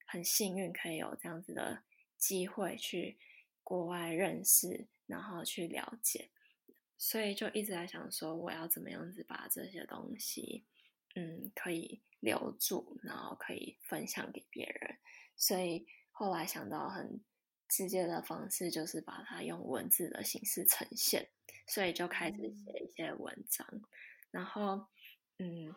[0.05, 1.83] 很幸运，可以有这样子的
[2.17, 3.17] 机会去
[3.61, 6.29] 国外认识，然后去了解。
[7.03, 10.63] 所以就一直在想说，我要怎么样子把这些东西，
[11.15, 14.97] 嗯，可以留住，然后可以分享给别人。
[15.35, 17.19] 所以后来想到很
[17.67, 21.27] 直接的方式，就是把它用文字的形式呈现。
[21.65, 23.67] 所以就开始写一些文章，
[24.29, 24.85] 然后，
[25.39, 25.73] 嗯，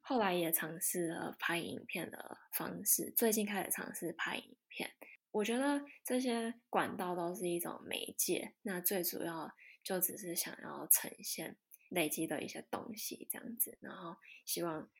[0.00, 3.10] 后来也尝试了拍影片的方式。
[3.16, 4.88] 最近开始尝试拍影片，
[5.32, 8.54] 我觉得这些管道都是一种媒介。
[8.62, 9.52] 那最主要。
[9.82, 11.56] 就只是想要呈现
[11.88, 14.90] 累积的一些东西这样子，然后希望，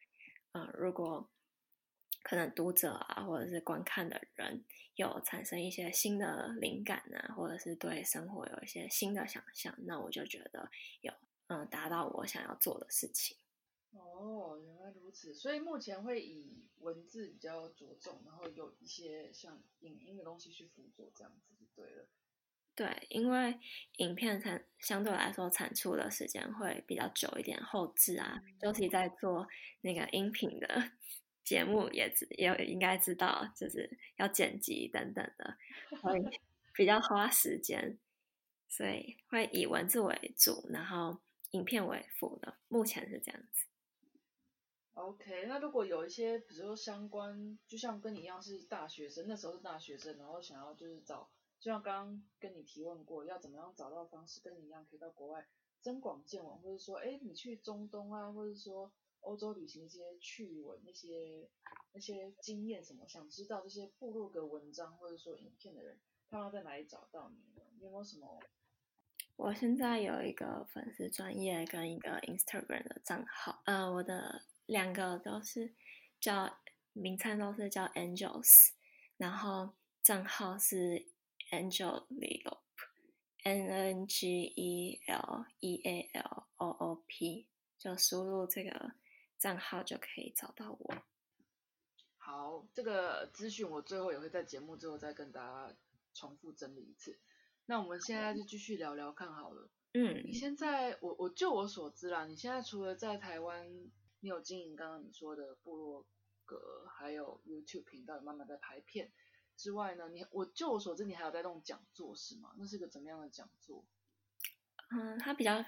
[0.52, 1.30] 呃，如果
[2.22, 4.64] 可能读者啊，或者是观看的人
[4.96, 11.12] 有产生一些新的灵感啊，或者是对生活有一些新的想象，那我就觉得有
[11.46, 13.36] 嗯达到我想要做的事情。
[13.92, 22.06] 哦，原来如此，所以目前会以文字比较着重，然后有一些像影音的东西去辅佐，这样子就对了。
[22.74, 23.58] 对，因为
[23.98, 29.46] 影片产相对来说产出的时间会比较久一点，后置啊，尤其在做
[29.82, 30.90] 那个音频的
[31.44, 35.58] 节目，也也应该知道，就是要剪辑等等的，
[36.00, 36.22] 会
[36.72, 37.98] 比较花时间，
[38.66, 42.56] 所以会以文字为主，然后影片为辅的。
[42.68, 43.66] 目前是这样子。
[44.94, 51.28] OK，那如果有一些，比如说相关，就像跟你一样是大学生，那时候是大学生，然后想要就是找。
[51.60, 55.46] 就像刚刚跟你提问过，要怎么样找到方式跟你一样可以到国外
[55.82, 61.46] 增广见闻，或者说，哎，你去中东啊，或者说欧洲旅行一些趣闻、那些
[61.92, 65.98] 那些经验什么，想知道这些部落格文章或者说影片的人，
[66.30, 67.62] 他们在哪里找到你呢？
[67.76, 68.40] 你有没有什么？
[69.36, 75.74] 我现在有一个粉丝专业跟一个 Instagram 的账号，呃，我的两个都是
[76.18, 76.58] 叫
[76.94, 78.70] 名称都是叫 Angels，
[79.18, 81.09] 然后账号是。
[81.50, 87.46] Angel Leoop，N N G E L E A L O O P，
[87.78, 88.92] 就输入这个
[89.38, 90.94] 账号就可以找到我。
[92.16, 95.74] 好，这个资讯我最后也会在节目最后再跟大家
[96.14, 97.18] 重复整理一次。
[97.66, 99.68] 那我们现在就继续聊聊看好了。
[99.94, 106.06] 嗯，你现在我我就我所知啦，你现在除了在台湾，你有经营刚刚你说的部落
[106.44, 109.10] 格，还有 YouTube 频道，慢慢在拍片。
[109.60, 112.54] 之外呢，你我就我所知，你还有在弄讲座是吗？
[112.56, 113.84] 那是个怎么样的讲座？
[114.90, 115.62] 嗯，它比较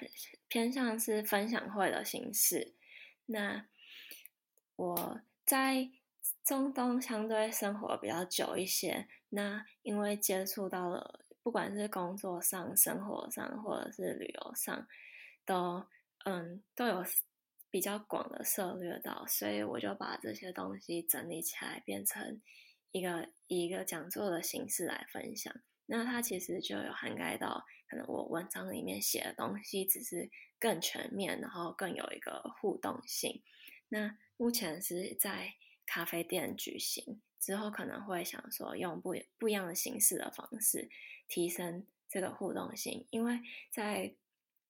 [0.49, 2.73] 偏向是分享会的形式。
[3.27, 3.67] 那
[4.77, 5.91] 我在
[6.43, 14.89] 中东相对生活比较久一些，那因为接触到了，不管是工作上、生活上，或者是旅游上，
[15.45, 15.87] 都
[16.25, 17.05] 嗯都有
[17.71, 22.41] 比较广的涉略到，所以我就把这些东西整理起来，变成。
[22.93, 25.53] 一个以一个讲座的形式来分享，
[25.87, 33.43] 那它其实就有涵盖到可能我文章里面写的东西，只是更全面，然后更有一个互动性。
[33.89, 35.55] 那目前是在
[35.87, 40.89] 咖啡店举行，之后可能会想说用不不一样的形式的方式
[41.29, 44.15] 提升这个互动性，因为在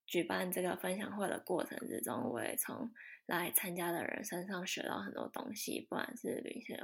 [0.07, 2.93] 举办这个分享会的过程之中，我也从
[3.27, 6.77] 来参加的人身上学到很多东西，不管是旅行。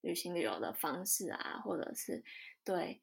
[0.00, 2.22] 旅行旅游的方式啊，或者是
[2.64, 3.00] 对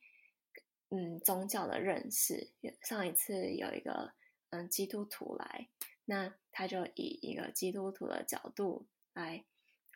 [0.90, 2.52] 嗯宗教的认识。
[2.82, 4.14] 上一次有一个
[4.50, 5.68] 嗯基督徒来，
[6.06, 9.44] 那他就以一个基督徒的角度来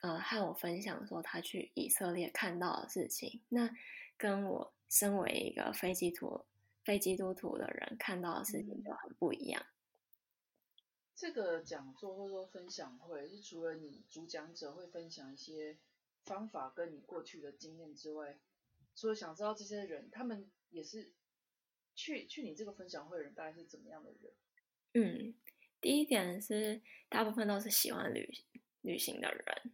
[0.01, 3.69] 呃和我分享说他去以色列看到的事情，那
[4.17, 6.45] 跟我身为一个非基督
[6.83, 9.65] 非基督徒的人看到的事情就很不一样。
[11.15, 15.77] 这个讲座或者说分享会，是除了你主讲者会分享一些
[16.25, 18.39] 方法跟你过去的经验之外，
[18.93, 21.13] 所以想知道这些人他们也是
[21.95, 24.34] 去去你这个分享会的人大概是怎么样的人？
[24.93, 25.36] 嗯，
[25.82, 28.29] 第一点是大部分都是喜欢旅
[28.82, 29.73] 旅行的人，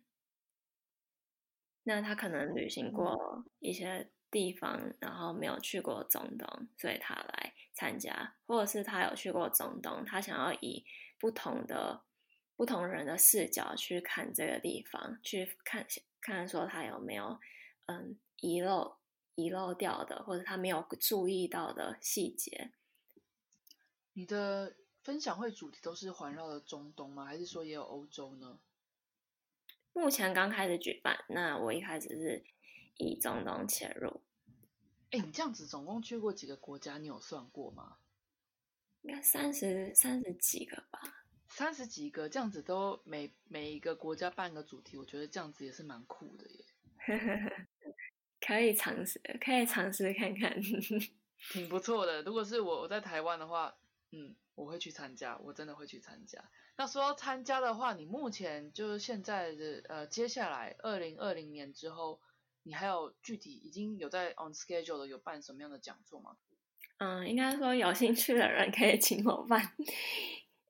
[1.83, 10.85] 那他可能旅行过一些地方，然后没有去过中东，所以他来参加，或者是他有去过中东，他想要以
[11.17, 12.03] 不同的
[12.57, 15.85] 不同人的视角去看这个地方，去看
[16.25, 17.39] 看说他有没有
[17.85, 18.97] 嗯遗漏
[19.35, 22.71] 遗漏掉的，或者他没有注意到的细节。
[24.13, 27.25] 你的分享会主题都是环绕的中东吗？
[27.25, 28.59] 还是说也有欧洲呢？
[29.93, 32.43] 目前刚开始举办，那我一开始是
[32.97, 34.21] 以中东切入。
[35.11, 36.97] 哎，你这样子总共去过几个国家？
[36.97, 37.97] 你有算过吗？
[39.01, 41.24] 应该三十三十几个吧，
[41.55, 46.65] 三十几个这样子都每每一个国家办个主题，我觉得这样子也是蛮酷的耶。
[48.45, 50.61] 可以尝试，可以尝试看看，
[51.53, 52.21] 挺不错的。
[52.23, 53.73] 如果是我我在台湾的话，
[54.11, 56.43] 嗯，我会去参加，我真的会去参加。
[56.75, 62.19] 那说到参加的话，你目前就是现在的呃，接下来二零二零年之后，
[62.63, 66.35] 你还有具体已经有在 on schedule 的有办什么样的讲座吗？
[66.97, 69.71] 嗯，应该说有兴趣的人可以请我办，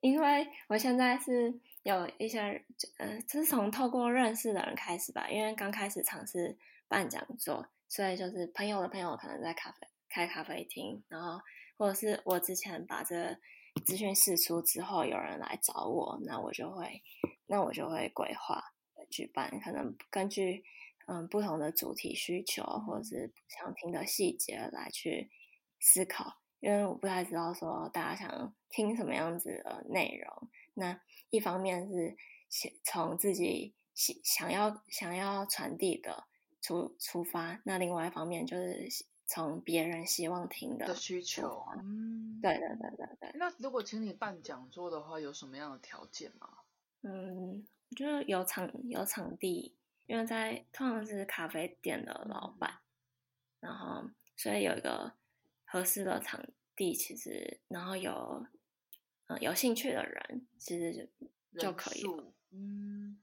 [0.00, 2.64] 因为我现在是有一些，
[2.98, 5.28] 呃，是从透过认识的人开始吧。
[5.28, 6.56] 因为刚开始尝试
[6.88, 11.40] 办讲座，所以就是朋友的朋友可能在咖啡开咖啡厅，然后
[11.76, 13.36] 或者是我之前把这
[13.84, 17.02] 资讯释出之后，有人来找我，那我就会，
[17.46, 18.62] 那我就会规划
[19.10, 20.62] 举办，可能根据
[21.06, 25.30] 嗯不同的主题需求或者是想听的细节来去。
[25.78, 30.48] 思考，因为我不太知道说大家想听什么样子的内容。
[30.74, 32.16] 那一方面是
[32.82, 36.24] 从自己想想要想要传递的
[36.60, 38.88] 出出发，那另外一方面就是
[39.26, 41.64] 从别人希望听的需求。
[41.78, 43.32] 嗯，对对对对对。
[43.34, 46.48] 那如果请你办讲座的话，有什么样的条件吗？
[47.02, 49.74] 嗯，我觉得有场有场地，
[50.06, 52.78] 因为在通常是咖啡店的老板，
[53.60, 55.12] 然后所以有一个。
[55.76, 56.42] 合适的场
[56.74, 58.46] 地，其实然后有
[59.26, 60.94] 嗯有兴趣的人，其实
[61.52, 62.32] 就就可以了。
[62.50, 63.20] 嗯，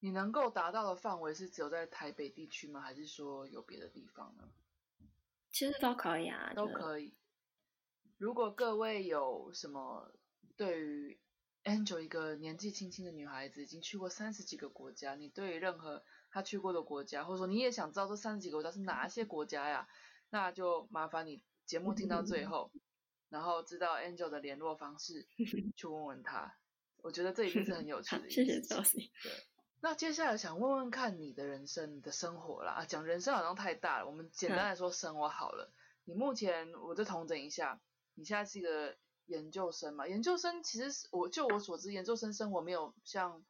[0.00, 2.82] 你能够达到的范围是只有在台北地区吗？
[2.82, 4.50] 还是说有别的地方呢？
[5.50, 7.14] 其实都可以啊，都可以。
[8.18, 10.12] 如果各位有什么
[10.58, 11.18] 对于
[11.64, 19.88] Angel 一个年纪轻轻的女孩子，已经去过三十几个国家，你对于任何她去过的国家，或者说你也想知道这三十几个国家是哪些国家呀？
[20.30, 22.70] 那就麻烦你节目听到最后，
[23.28, 25.26] 然后知道 Angel 的联络方式，
[25.76, 26.56] 去问问他。
[27.02, 28.28] 我觉得这一定是很有趣的。
[28.28, 29.10] 谢谢 Josie。
[29.22, 29.32] 对，
[29.80, 32.84] 那接下来想问问看你的人生、你的生活啦。
[32.86, 35.72] 讲人生好像太大了，我们简单来说生活好了。
[36.04, 37.80] 你目前，我再统整一下，
[38.14, 40.06] 你现在是一个研究生嘛？
[40.06, 43.42] 研究生其实我就我所知，研究生生活没有像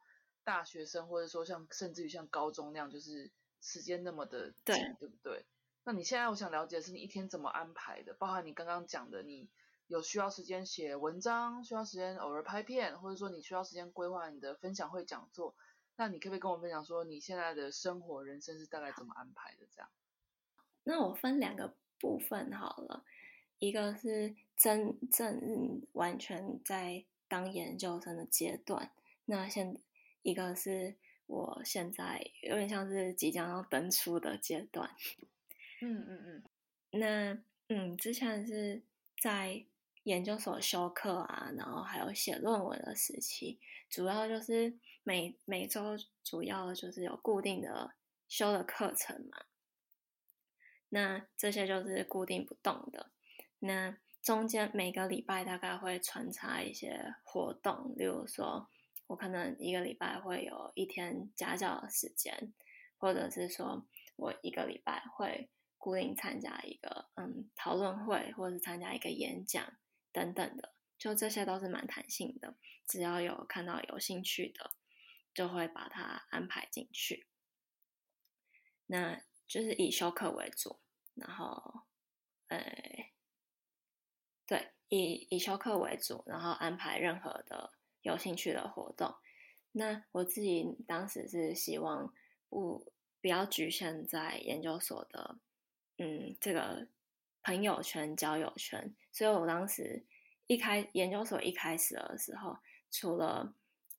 [0.45, 5.45] 大学生，或者说像甚至于像高中那样，就是时间那么的紧，对不对？
[5.83, 8.13] 那你现在我想了解的是你一天怎么安排的？
[8.13, 9.49] 包含你刚刚讲的，你
[9.87, 15.55] 有需要时间写文章，需要时间偶尔拍片，或者说你需要时间规划你的分享会讲座。
[15.95, 19.67] 那你可不可以跟我分享说你现在的生活人生是大概怎么安排的？
[19.75, 19.89] 这样？
[20.83, 23.03] 那我分两个部分好了，
[23.59, 28.91] 一个是真正完全在当研究生的阶段，
[29.25, 29.77] 那现
[30.21, 30.95] 一个是
[31.27, 34.89] 我现在有点像是即将要登出的阶段。
[35.83, 37.43] 嗯嗯嗯，那
[37.75, 38.83] 嗯，之前是
[39.19, 39.65] 在
[40.03, 47.95] 研究所修课啊，然后还有写论文的时期，主要就是每每周主要就是有固定的
[48.27, 49.45] 修的课程嘛。
[50.89, 53.11] 那这些就是固定不动的。
[53.59, 58.69] 那中间每个礼拜大概会穿插一些活动，例如说
[59.07, 62.53] 我可能一个礼拜会有一天家教的时间，
[62.97, 65.49] 或者是说我一个礼拜会。
[65.81, 69.73] 固定参加一个嗯讨论会，或者是参加一个演讲
[70.13, 72.55] 等等的，就这些都是蛮弹性的。
[72.87, 74.71] 只要有看到有兴趣的，
[75.33, 77.25] 就会把它安排进去。
[78.85, 80.79] 那就是以修课为主，
[81.15, 81.81] 然后，
[82.47, 82.59] 呃，
[84.45, 89.15] 对，以以修课为主，然后安排任何的有兴趣的活动。
[89.71, 92.13] 那我自己当时是希望
[92.49, 95.39] 不不要局限在研究所的，
[95.97, 96.87] 嗯，这个
[97.43, 100.03] 朋友圈、交友圈，所以我当时
[100.47, 102.57] 一开研究所一开始的时候，
[102.91, 103.53] 除了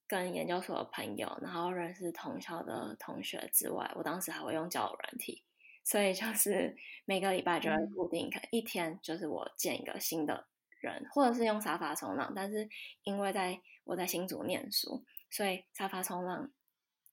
[0.07, 5.43] 跟研究所的朋友，然后认识同校的同学之外，我当时还会用交友软体，
[5.83, 6.75] 所以就是
[7.05, 10.45] 每个礼拜就会固定，可能一天就是我见一个新的
[10.79, 12.31] 人，或者是用沙发冲浪。
[12.35, 12.69] 但是
[13.03, 16.51] 因为在我在新竹念书，所以沙发冲浪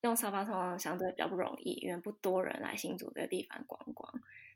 [0.03, 4.13] 用沙发冲浪相对比较不容易，因为不多人来新竹这个地方观光，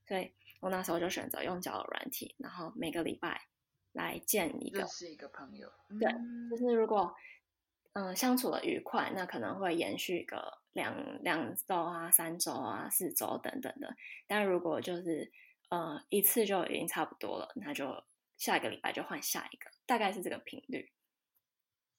[0.07, 3.49] 所以我那时候就选择用交友软体，然后每个礼拜
[3.93, 6.11] 来见一个是一个朋友，对，
[6.51, 7.15] 就是如果。
[7.97, 13.95] 嗯，相处的愉快，那可能会延续个两两周啊、三周啊、四周等等的。
[14.27, 15.31] 但如果就是
[15.69, 18.03] 呃一次就已经差不多了，那就
[18.37, 20.91] 下一个礼拜就换下一个，大概是这个频率。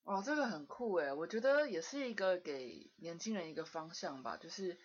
[0.03, 4.78] 哦，这个很酷诶，我觉得也是一个给年轻人一个方向吧，就是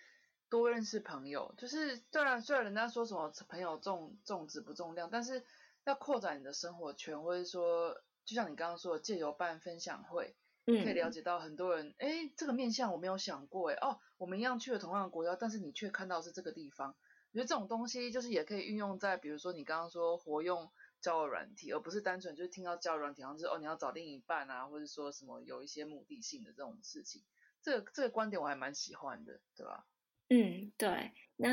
[0.50, 1.54] 多认识朋友。
[1.56, 5.42] 就是虽然虽然人家说什么朋友重重质不重量，但是
[5.84, 7.94] 要扩展你的生活圈，或者说
[8.26, 10.36] 就像你刚刚说的，借由办分享会。
[10.66, 16.94] 可以了解到很多人，哎，这个面向我没有想过，哎，哦，我们一样去了同样的国家，但是你却看到是这个地方。
[17.32, 20.70] 我觉得这种东西就是也可以运用在，比如说你刚刚说活用
[21.00, 27.24] 交友软体，而不是单纯就是听到交友软体，好像是哦你要找另一半啊，或者说什么有一些目的性的这种事情。
[27.62, 29.86] 这个这个观点我还蛮喜欢的，对吧？
[30.30, 31.12] 嗯，对。
[31.36, 31.50] 那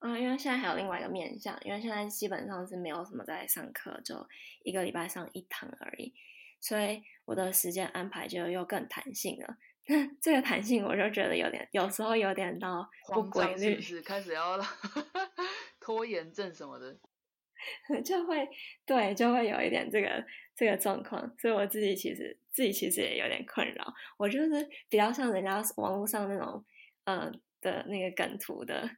[0.00, 4.26] 啊，因为现在还有另外一个面向，因为现在基本上是没有什么在上课，就
[4.62, 6.12] 一个礼拜上一堂而已。
[6.60, 9.56] 所以我的时间安排就又更弹性了。
[9.86, 14.58] 那这个弹性，我就觉得有点，有时候有点到不规律，是开始要
[15.78, 16.98] 拖延症什么的，
[18.02, 18.48] 就会
[18.86, 20.24] 对，就会有一点这个
[20.56, 21.34] 这个状况。
[21.38, 23.92] 所以我自己其实自己其实也有点困扰。
[24.16, 26.64] 我就是比较像人家网络上那种
[27.04, 28.90] 嗯的那个梗图的。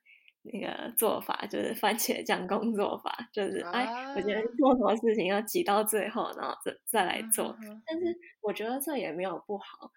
[0.48, 3.84] 那个做法就是番茄酱工作法，就是哎，
[4.14, 7.52] 我觉得做什么事情要挤到最后，然后再再来做。
[7.84, 9.90] 但是我觉得这也没有不好，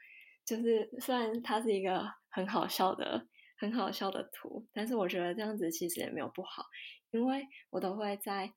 [0.43, 3.27] 就是虽然它是一个很好笑的、
[3.59, 6.65] 很好笑的图，但是我觉得这样子其实也没有不好，
[7.11, 8.51] 因为我都会在，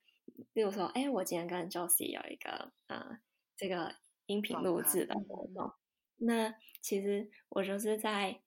[0.55, 3.19] 例如说，哎，我今天跟 Josie 有一个呃
[3.55, 5.71] 这个音频录制的活动，
[6.17, 8.41] 那其实我就是在。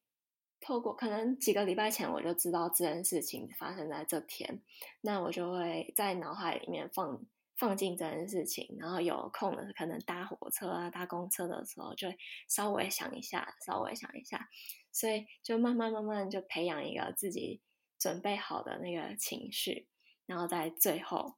[0.65, 4.63] 透过可能几个礼拜前我就知道这件事情发生在这天，
[5.01, 7.23] 那我就会在脑海里面放
[7.55, 12.07] 放进这件事情，然后有空的可能搭火车啊、搭公车的时候，就
[12.47, 14.49] 稍微想一下，稍微想一下，
[14.91, 17.61] 所以就慢慢慢慢就培养一个自己
[17.99, 19.87] 准备好的那个情绪，
[20.25, 21.35] 然后在最后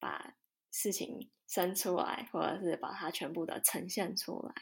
[0.00, 0.34] 把
[0.72, 4.54] 事情生出来，或者是把它全部的呈现出来。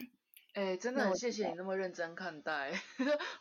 [0.58, 2.72] 哎，真的很谢谢你那么认真看待，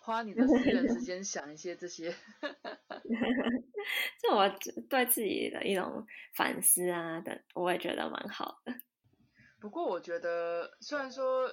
[0.01, 2.13] 花你的 私人时间想一些这些，
[4.21, 4.47] 这我
[4.87, 6.05] 对自己的一种
[6.35, 8.71] 反思啊的，我也觉得蛮好的。
[9.59, 11.51] 不过我觉得，虽然说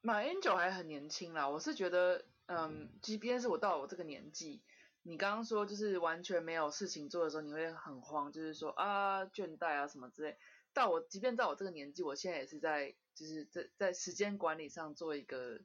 [0.00, 4.62] 马英九还很年轻啦，我是觉得，嗯，即便是我到我这个年纪，
[5.02, 10.38] 你刚刚说就是完全没有事情做的时候，你会很慌，就是说啊倦怠啊什么之类。
[10.72, 12.94] 到我即便在我这个年纪，我现在也是在。
[13.14, 15.60] 就是在在时间管理上做一个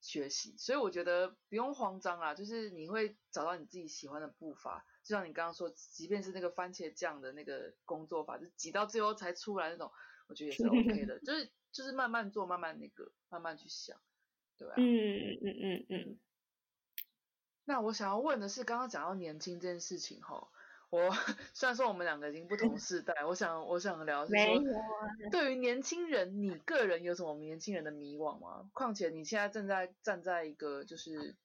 [0.00, 4.84] 学习，所以我觉得不用慌张啊，就是你会找到你自己喜欢的步伐。
[5.02, 9.90] 就像你刚刚说，即便是那个番茄酱的那个工作法，就挤到最后才出来那种，
[10.28, 11.18] 我觉得也是 OK 的。
[11.20, 14.00] 就是就是慢慢做，慢慢那个，慢慢去想，
[14.58, 14.74] 对啊。
[14.76, 16.18] 嗯嗯嗯嗯嗯。
[17.64, 20.50] 那我想要问的是，刚刚讲到年轻这件事情哈。
[20.90, 20.98] 我
[21.54, 24.60] 虽然说我们两个已经不同世代，我想我想聊是说，
[25.30, 28.68] 对于年轻人，你个人有什么年轻人的迷惘吗？
[28.74, 31.36] 况且你现在正在站在一个就是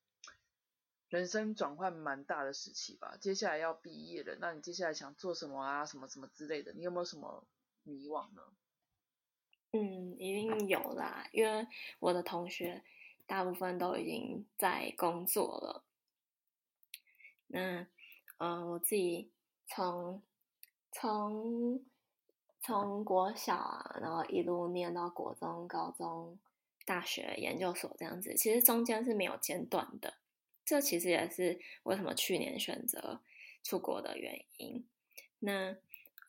[1.09, 5.85] 人生转换蛮大的时期吧，接下来要毕业了，那你接下来想做什么啊？
[5.85, 7.47] 什么什么之类的，你有没有什么
[7.83, 8.41] 迷惘呢？
[9.73, 11.67] 嗯，一定有啦，因为
[11.99, 12.83] 我的同学
[13.27, 15.83] 大部分都已经在工作了，
[17.45, 17.85] 那
[18.39, 19.34] 嗯，我自己。
[19.67, 20.21] 从
[20.91, 21.83] 从
[22.61, 26.37] 从国小啊，然后一路念到国中、高中、
[26.85, 30.13] 大学、研究所这样子，其实中间是没有间断的。
[30.63, 33.19] 这其实也是为什么去年选择
[33.63, 34.85] 出国的原因。
[35.39, 35.75] 那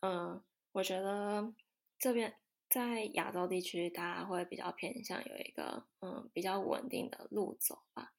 [0.00, 1.52] 嗯，我觉得
[1.98, 2.34] 这边
[2.68, 8.12] 在亚洲地区，大家会比较偏向有一个嗯比较稳定的路走吧。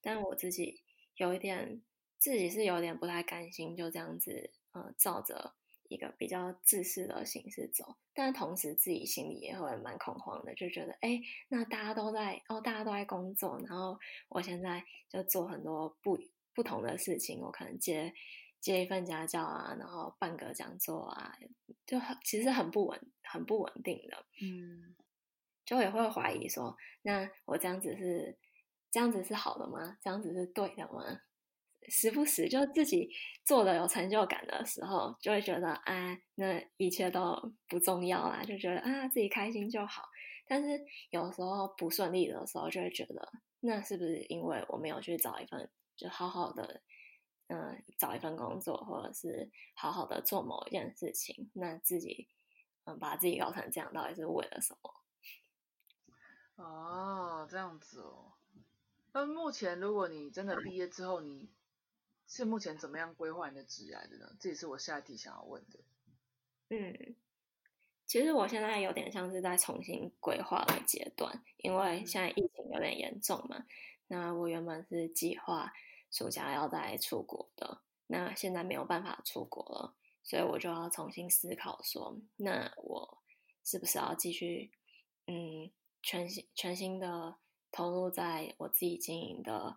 [0.00, 0.80] 但我自己
[1.16, 1.80] 有一点。
[2.26, 5.54] 自己是有点不太甘心，就这样子，呃，照着
[5.84, 13.96] 一个比较自私的形式走，但同时自己心里也会蛮恐慌的，就觉得哎，那大家都在哦，大家都在工作，然后
[14.28, 16.18] 我现在就做很多不
[16.52, 18.12] 不同的事情，我可能接
[18.60, 21.32] 接一份家教啊，然后办个讲座啊，
[21.86, 24.96] 就很其实很不稳，很不稳定的，嗯，
[25.64, 28.36] 就也会怀疑说，那我这样子是
[28.90, 29.96] 这样子是好的吗？
[30.02, 31.20] 这样子是对的吗？
[31.88, 33.10] 时不时就自己
[33.44, 40.08] 做的有成就感的时候，就会觉得啊，那一切都不重要啦，就觉得啊自己开心就好。
[40.46, 46.82] 但是有时候不顺利的时候，就会觉得那是不是因为我没有去找一份就好好的，
[47.48, 52.28] 嗯，找一份工作，或者是好好的做某一件事情，那自己
[52.84, 54.94] 嗯把自己搞成这样，到底是为了什么？
[56.64, 58.32] 哦，这样子哦。
[59.12, 61.48] 那目前如果你真的毕业之后，你
[62.28, 64.36] 是目前怎么样规划你的职业的呢？
[64.40, 65.78] 这也是我下一题想要问的。
[66.70, 67.14] 嗯，
[68.04, 73.64] 其实我现在有点像是在重新规划的阶段，因为现在疫情有点严重嘛。
[74.08, 75.72] 那我原本是计划
[76.10, 83.22] 暑假要再出国的，那现在没有办法出国了，所以我就要重新思考说，那我
[83.64, 84.72] 是不是要继续
[85.26, 85.70] 嗯
[86.02, 87.36] 全新全新的
[87.70, 89.76] 投入在我自己经营的。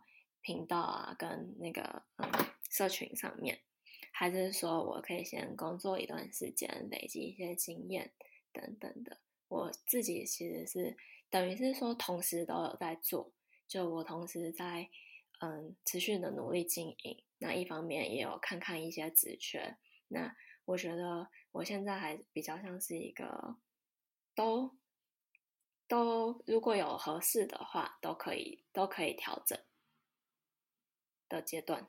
[0.50, 2.28] 频道啊，跟那个嗯
[2.72, 3.60] 社群上面，
[4.12, 8.12] 还是说我可以先工作一段时间，累积一些经验
[8.52, 9.20] 等等的。
[9.48, 10.98] 我自己其实是
[11.30, 13.32] 等于是说同时都有在做，
[13.68, 14.90] 就我同时在
[15.42, 19.78] 嗯持续的努力经营，那一方面也有看看一些职缺。
[20.08, 20.36] 那
[20.66, 23.56] 我觉得我现在还比较像是一个
[24.34, 24.76] 都
[25.88, 29.60] 都如果有合适的话，都可以都可以调整。
[31.30, 31.88] 的阶段，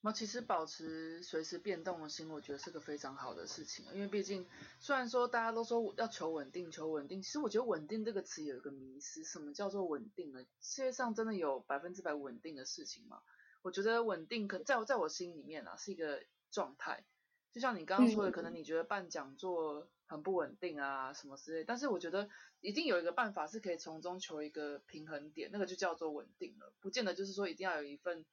[0.00, 3.86] 那其实保持随时变动的心，我觉得是个非常好的事情。
[3.94, 4.46] 因为毕竟，
[4.78, 10.44] 虽然说大家都说要求稳定，求稳定，其实我觉得稳定这个词有一个迷失，什么叫做稳定呢？
[10.60, 13.22] 世界上真的有百分之百稳定的事情吗？
[13.62, 17.04] 我觉得稳定，可在在我心里面啊，是一个状态。
[17.52, 22.28] 就像你刚刚说的，可能你觉得办讲座很不稳定啊，什么之类，但是我觉得
[22.60, 26.74] 一定有一个办法是可以从中求一个平衡点，那个就叫做稳定了。
[26.80, 28.26] 不见得就是说一定要有一份。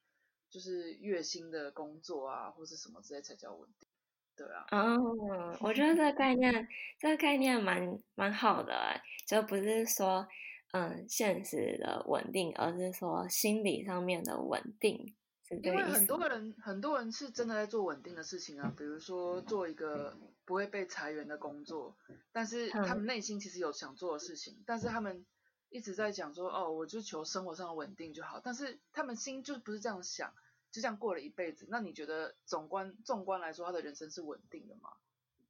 [0.52, 3.88] 就是月薪的工作啊，或是什么之类才叫稳定，
[4.36, 4.66] 对啊。
[4.70, 10.28] 哦，我觉得这个概念，这个概念蛮蛮好的，就不是说
[10.72, 15.14] 嗯现实的稳定，而是说心理上面的稳定。
[15.62, 21.96] 因为很多人，很多人是真的在做稳定的事情啊，比如说做一个不会被裁员的工作，
[22.30, 25.24] 但是他们内心其实有想做的事情，但是他们。
[25.72, 30.32] 一直在讲说哦，我就求生活上的稳定就好，但是他们心就不是这样想，
[30.70, 31.66] 就这样过了一辈子。
[31.70, 34.90] 那你觉得总观纵观来说，他的人生是稳定的吗？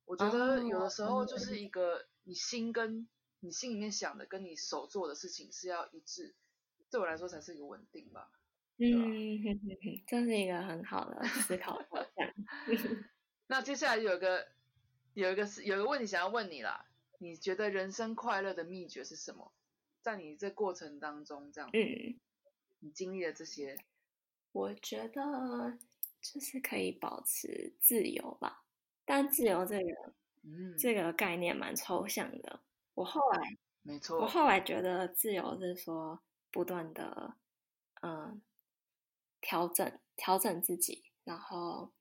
[0.04, 3.08] 我觉得有的时候就是一个你心跟
[3.40, 6.34] 你心里面想的跟你手做的事情是要一致，
[6.90, 8.30] 对我来说才是一个稳定吧。
[8.78, 9.42] 嗯，
[10.06, 12.28] 这是一个很好的思考方向。
[13.48, 14.46] 那接下来有一个
[15.14, 16.86] 有一个是有一个问题想要问你啦，
[17.18, 19.52] 你觉得人生快乐的秘诀是什么？
[20.03, 22.18] 在你这过程当中，这样，嗯，
[22.80, 23.78] 你经历了这些，
[24.50, 25.78] 我觉得
[26.20, 28.64] 就是可以保持自由吧。
[29.05, 32.61] 但自由这个，嗯，这个概念蛮抽象的。
[32.94, 37.36] 我后来，没错，我后来觉得自由是说不断的，
[38.03, 38.42] 嗯，
[39.40, 41.92] 调整调整自己，然后，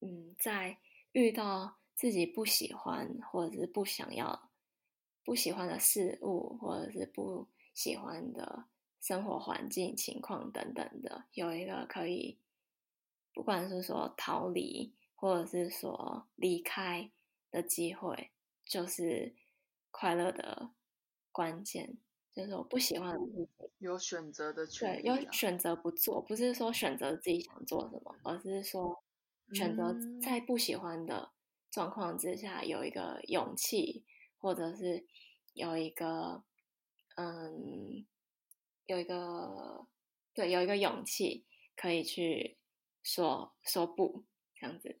[0.00, 0.76] 嗯，在
[1.12, 4.49] 遇到自己不喜欢或者是不想要。
[5.30, 8.64] 不喜欢的事物，或者是不喜欢的
[9.00, 12.36] 生活环境、情况等等的，有一个可以，
[13.32, 17.08] 不管是说逃离，或者是说离开
[17.52, 18.32] 的机会，
[18.64, 19.32] 就是
[19.92, 20.70] 快乐的
[21.30, 21.96] 关键。
[22.34, 29.00] 就是我不喜欢的事情，有选择的权利，对，有选择不做，不是说选择自己想做什么，而是说
[29.52, 31.30] 选择在不喜欢的
[31.70, 34.02] 状况之下有一个勇气。
[34.40, 35.06] 或者是
[35.52, 36.42] 有一个，
[37.16, 38.06] 嗯，
[38.86, 39.86] 有一个，
[40.32, 41.44] 对，有一个勇气
[41.76, 42.56] 可以去
[43.02, 44.24] 说说不
[44.54, 44.98] 这样子，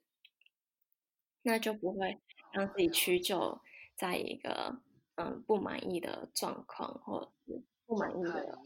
[1.42, 2.20] 那就不会
[2.52, 3.60] 让自己屈就
[3.96, 4.80] 在一个
[5.14, 8.58] 嗯不满意的状况，或者是不满意的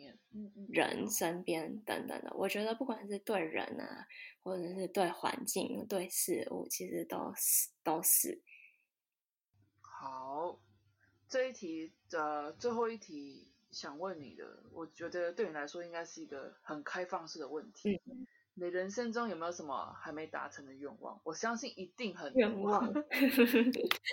[0.69, 2.35] 人身边等等的。
[2.37, 4.07] 我觉得不管是对人啊，
[4.43, 8.43] 或者是对环境、对事物，其实都是都是。
[10.05, 10.61] 好，
[11.27, 17.99] 这一题的最后一题想问你的，我觉得对你来说应该是一个很开放式的问题。
[18.53, 21.19] 你人生中有没有什么还没达成的愿望？
[21.25, 22.93] 我相信一定很愿望。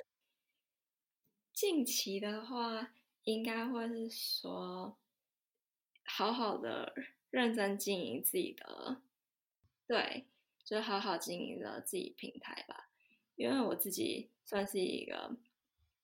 [1.52, 4.98] 近期的话，应该会是说，
[6.06, 6.96] 好好的
[7.30, 9.02] 认真经营自己的，
[9.86, 10.26] 对，
[10.64, 12.88] 就好好经营着自己平台吧。
[13.36, 15.36] 因为我自己算是一个，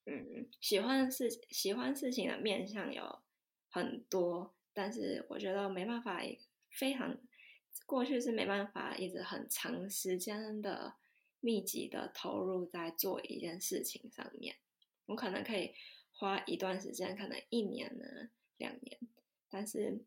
[0.10, 3.20] 嗯，喜欢的事喜欢事情的面向有
[3.70, 6.22] 很多，但是我觉得没办法，
[6.70, 7.18] 非常
[7.86, 10.96] 过去是没办法一直很长时间的
[11.42, 14.56] 密集的投入在做一件事情上面。
[15.08, 15.74] 我可能可以
[16.14, 18.98] 花一段时间，可能一年呢，两年，
[19.50, 20.00] 但是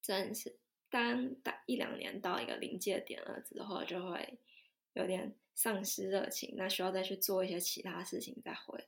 [0.00, 0.56] 真是
[0.90, 4.38] 当打一两年到一个临界点了之后，就会
[4.94, 8.84] 有点丧失热情，那需要再去做一些其他事情再回。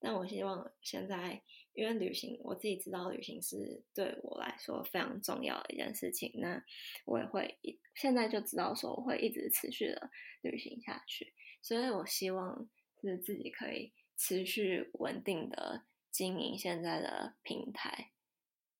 [0.00, 1.42] 但我希望现在，
[1.74, 6.62] 因为旅行，我自己知道旅行是对我来说非常重要的一件事情，那
[7.04, 7.58] 我也会
[7.94, 10.10] 现在就知道说我会一直持续的
[10.42, 11.32] 旅行下去，
[11.62, 12.68] 所以我希望
[13.00, 13.92] 是自己可以。
[14.20, 18.10] 持续稳定的经营现在的平台，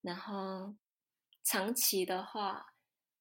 [0.00, 0.74] 然后
[1.44, 2.74] 长期的话，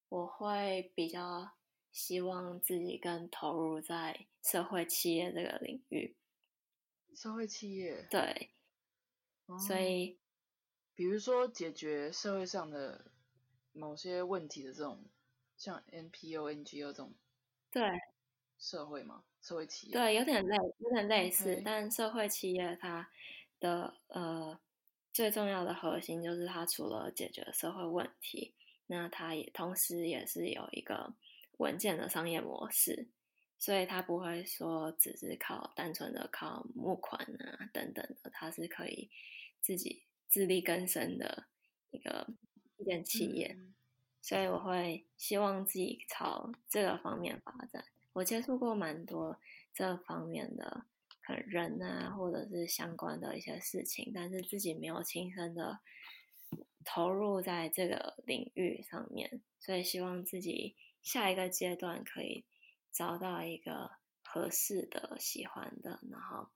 [0.08, 1.52] 我会比较
[1.92, 6.16] 希望自己更投入在社会企业这个领域。
[7.14, 8.06] 社会企业。
[8.10, 8.50] 对，
[9.66, 10.18] 所以
[10.94, 13.10] 比如说解决社会上的
[13.72, 15.04] 某些问题的这种，
[15.56, 17.14] 像 NPO、NGO 这种，
[17.70, 17.82] 对。
[18.60, 19.22] 社会嘛？
[19.40, 23.08] 社会企业对，有点类，有点类似，但社会企业它
[23.60, 24.58] 的呃
[25.12, 28.52] 最重要的核心就是它除了解决社会问题，
[28.88, 31.14] 那它也同时也是有一个
[31.58, 33.06] 稳健的商业模式，
[33.58, 39.10] 所以他不会说只是靠单纯的靠募款啊等等的，他是可以
[39.60, 41.46] 自己自力更生的
[41.90, 42.26] 一个
[42.76, 43.56] 一间企业，
[44.22, 47.84] 所以我会希望自己朝这个方面发展。
[48.12, 49.38] 我接触过蛮多
[49.74, 50.84] 这方面的
[51.20, 55.80] 可能人啊，或者是相关的一些事情，但是自己没有亲身的
[56.84, 62.44] 投入在这个领域上面，所以希望自己下一个阶段可以
[62.98, 63.92] 找到一个
[64.24, 66.48] 合适的、喜欢的，然后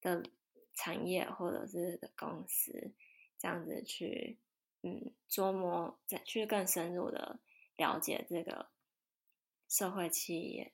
[0.00, 0.22] 的
[0.74, 2.92] 产业或者是的公司，
[3.36, 4.38] 这样子去
[4.82, 7.40] 嗯琢磨，再去更深入的
[7.74, 8.68] 了解这个
[9.68, 10.72] 社会企业。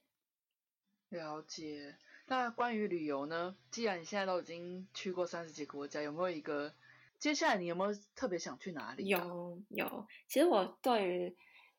[1.08, 1.96] 了解。
[2.26, 3.56] 那关于旅游呢？
[3.70, 6.74] 既然你现在都已经去过三十几个国家，有没有一个
[7.18, 9.06] 接下来你有没有特别想去哪里？
[9.06, 10.06] 有有。
[10.26, 11.36] 其实我对于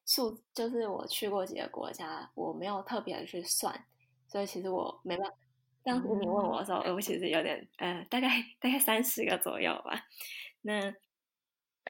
[0.10, 3.86] 数，就是我去过几个国家，我没有特别去算，
[4.28, 5.38] 所以其实我没办法。
[5.84, 8.28] 当时你问我的时候，我其实有点呃，大概
[8.60, 10.08] 大概三十个左右吧。
[10.62, 10.96] 那。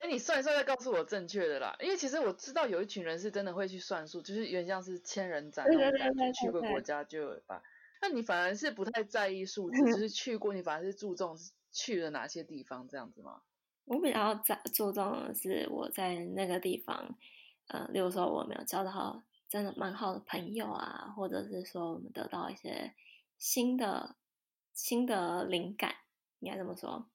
[0.01, 7.61] 哎，你算一算再告诉我正确的啦，因为其实我知道有一群人是真的会去算数，就是有点像是千人斩那种感觉，去过国家就有吧。
[8.01, 11.35] 那你反而是不太在意数字，就 是去过，你反而是注重
[11.73, 13.41] 去了哪些地方这样子吗？
[13.83, 17.17] 我比较在注重的是我在那个地方，
[17.69, 22.93] 呃，例如说我没有交到真的蛮好的朋友啊，或者是说我们得到一些
[23.37, 24.15] 新的
[24.73, 25.95] 新的灵感，
[26.39, 27.09] 应该这么说。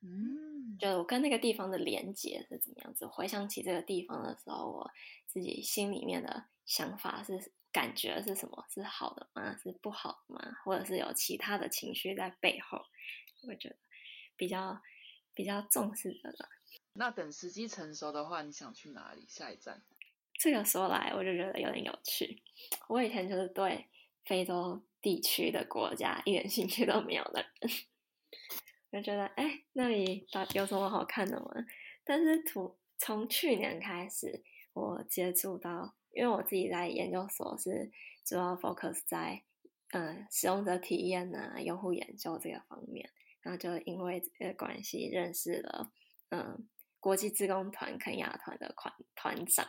[0.00, 3.06] 嗯，就是我跟那个地方的连接是怎么样子？
[3.06, 4.90] 回想起这个地方的时候，我
[5.26, 8.64] 自己心里面的想法是感觉是什么？
[8.68, 9.56] 是好的吗？
[9.58, 10.56] 是不好的吗？
[10.64, 12.78] 或者是有其他的情绪在背后？
[13.46, 13.76] 我觉得
[14.36, 14.80] 比较
[15.34, 16.48] 比较重视这个。
[16.94, 19.24] 那等时机成熟的话，你想去哪里？
[19.28, 19.82] 下一站？
[20.34, 22.42] 这个说来，我就觉得有点有趣。
[22.88, 23.86] 我以前就是对
[24.24, 27.70] 非洲地区的国家一点兴趣都没有的人。
[28.90, 31.50] 就觉得哎，那里到底有什么好看的吗？
[32.04, 34.42] 但是从从去年开始，
[34.74, 37.90] 我接触到，因为我自己在研究所是
[38.24, 39.42] 主要 focus 在
[39.92, 43.08] 嗯使用者体验啊、用户研究这个方面，
[43.40, 45.90] 然后就因为这个关系认识了
[46.32, 46.66] 嗯
[46.98, 49.68] 国际自工团肯亚团的团团长，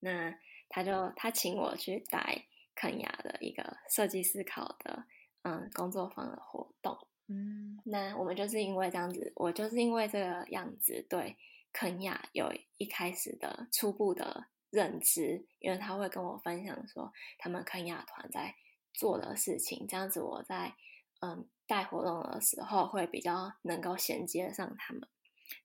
[0.00, 0.34] 那
[0.68, 5.04] 他就他请我去带肯亚的一个设计思考的
[5.42, 6.98] 嗯工作坊的活动。
[7.28, 11.36] 嗯，那我们就是因为这样子，我就是因为这个样子对
[11.72, 18.56] 肯亚有一开始的初步的认知，因为他会跟我分享说他们肯亚团在
[18.92, 20.74] 做的事情，这样子我在
[21.20, 25.08] 嗯带活动的时候会比较能够衔接上他们。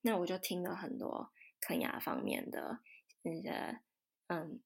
[0.01, 2.79] 那我就听了很多肯亚方面的
[3.23, 3.79] 那些
[4.27, 4.61] 嗯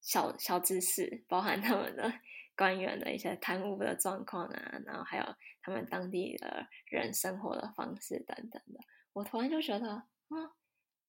[0.00, 2.12] 小小知识，包含他们的。
[2.56, 5.24] 官员的一些贪污的状况啊，然后还有
[5.62, 8.80] 他们当地的人生活的方式等等的，
[9.14, 10.52] 我突然就觉得，啊，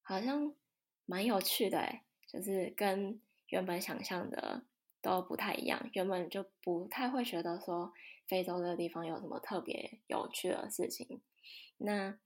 [0.01, 0.55] 好像
[1.05, 4.63] 蛮有趣的，就是跟原本想象的
[5.01, 5.89] 都不太一样。
[5.91, 7.91] 原本就不太会觉得说
[8.31, 11.21] 非洲这个地方有什么特别有趣的事情。
[11.77, 12.17] 那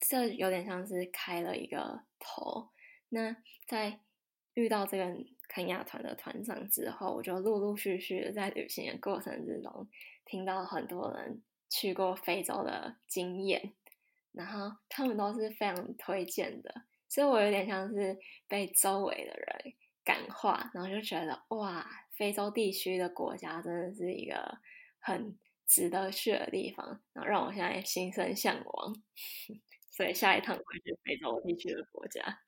[0.00, 2.70] 这有点像是开了一个头。
[3.08, 3.36] 那
[3.68, 4.00] 在
[4.54, 5.16] 遇到这个
[5.48, 9.88] 肯亚团的团长之后，我就陆陆续续的在旅行的过程之中，
[10.24, 13.72] 听到很多人去过非洲的经验，
[14.32, 18.18] 然后他们都是非常推荐的，所以我有点像是
[18.48, 21.86] 被周围的人感化，然后就觉得哇，
[22.16, 24.58] 非洲地区的国家真的是一个
[25.00, 28.94] 很值得去的地方，然后让我现在心生向往，
[29.90, 32.42] 所以下一趟会去非洲地区的国家。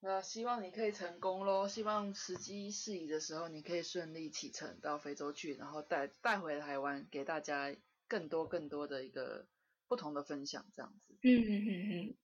[0.00, 1.66] 那希望你可以成功喽！
[1.66, 7.74] 希望时机适宜的时候，你可以顺利启程到非洲去，然后带带回台湾，给大家
[8.06, 9.48] 更多更多的一个
[9.88, 11.18] 不同的分享，这样子。
[11.22, 12.16] 嗯嗯嗯嗯。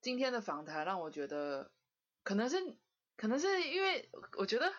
[0.00, 1.70] 今天的访谈让我觉得，
[2.24, 2.56] 可能是
[3.16, 4.72] 可能是因为我觉得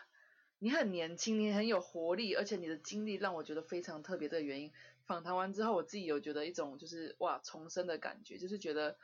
[0.64, 4.72] 你很年轻，你很有活力，而且你的经历让我觉得非常特别的原因。
[5.06, 8.98] 访谈完之后，我自己有觉得一种就是哇重生的感觉，就是觉得。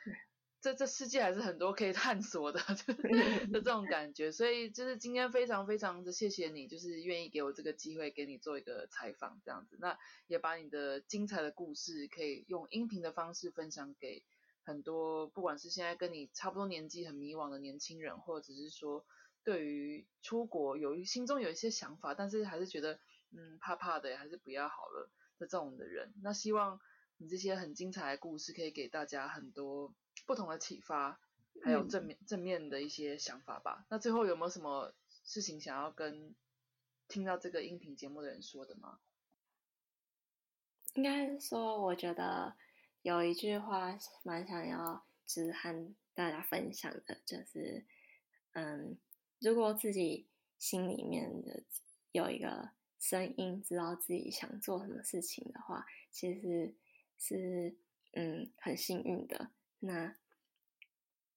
[0.62, 2.60] 这这世界还是很多可以探索的，
[3.50, 9.98] 的这种感觉，所以就是今天非常非常的谢谢你，就是愿意给我这个机会，给你做一个采访这样子，那
[10.28, 14.26] 也把你的精彩的故事可以用音频的方式分享给
[14.64, 19.06] 很多，不管是现在跟你差不多年纪很迷惘的年轻人，或者是说
[19.44, 23.00] 对于出国有心中有一些想法，但是还是觉得
[23.32, 26.80] 嗯怕怕的，还是不要好了的这种的人，那希望
[27.18, 29.94] 你这些很精彩的故事可以给大家很多。
[30.26, 31.20] 不同的启发，
[31.64, 33.86] 还有正面正面的一些想法吧。
[33.90, 36.36] 那最后有没有什么事情想要跟
[37.08, 39.00] 听到这个音频节目的人说的吗？
[40.94, 42.54] 应该说，我觉得
[43.02, 47.86] 有一句话蛮想要只和大家分享的，就是，
[48.52, 48.98] 嗯，
[49.40, 50.28] 如果自己
[50.58, 51.64] 心里面的
[52.12, 56.74] 有一个声音，知道自己想做什么事情的话，其实
[57.18, 57.76] 是
[58.12, 59.52] 嗯很幸运的。
[59.80, 60.16] 那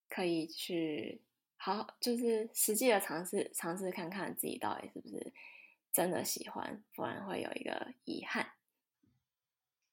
[0.09, 1.23] 可以去
[1.57, 5.33] 好，就是实际的尝试尝试看看自己到底是不是
[5.93, 8.55] 真的喜欢，不然会有一个遗憾。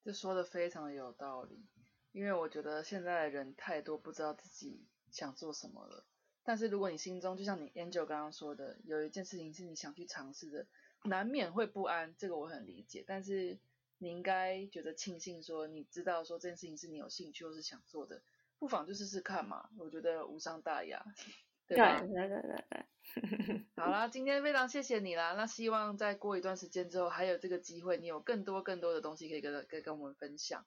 [0.03, 1.67] 这说的非常有道理，
[2.11, 6.05] 因为我觉得现在的人太多不知道自己想做什么了。
[6.49, 10.65] 但是如果你心中就像你 Angel 刚刚说的，有一件事情是你想去尝试的，
[11.03, 13.03] 难免会不安，这个我很理解。
[13.05, 13.59] 但是
[13.99, 18.23] 你应该觉得庆幸，说你知道说这件事情是你有兴趣或是想做的。
[18.57, 21.05] 不妨就试试看嘛，我觉得无伤大雅，
[21.67, 21.99] 对吧？
[21.99, 23.65] 对对对对。
[23.75, 25.33] 好啦，今天非常谢谢你啦。
[25.33, 30.65] 那希望再过一段时间之后，还有这个机会，你有更多更多的东西可以跟跟跟我们分享。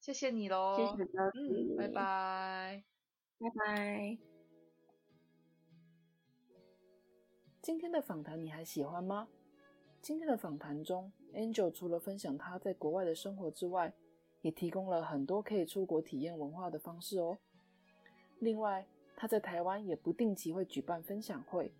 [0.00, 2.82] 谢谢你喽，谢谢嗯，拜拜，
[3.40, 4.18] 拜拜。
[7.62, 9.28] 今天的访谈你还喜欢吗？
[10.02, 13.94] 今天的访谈中，Angel 除了分享他在国外的生活之外，
[14.42, 17.38] 也提供了很多可以出国体验文化的方式哦。
[18.40, 18.86] 另外，
[19.16, 21.72] 他在台湾也不定期会举办分享会，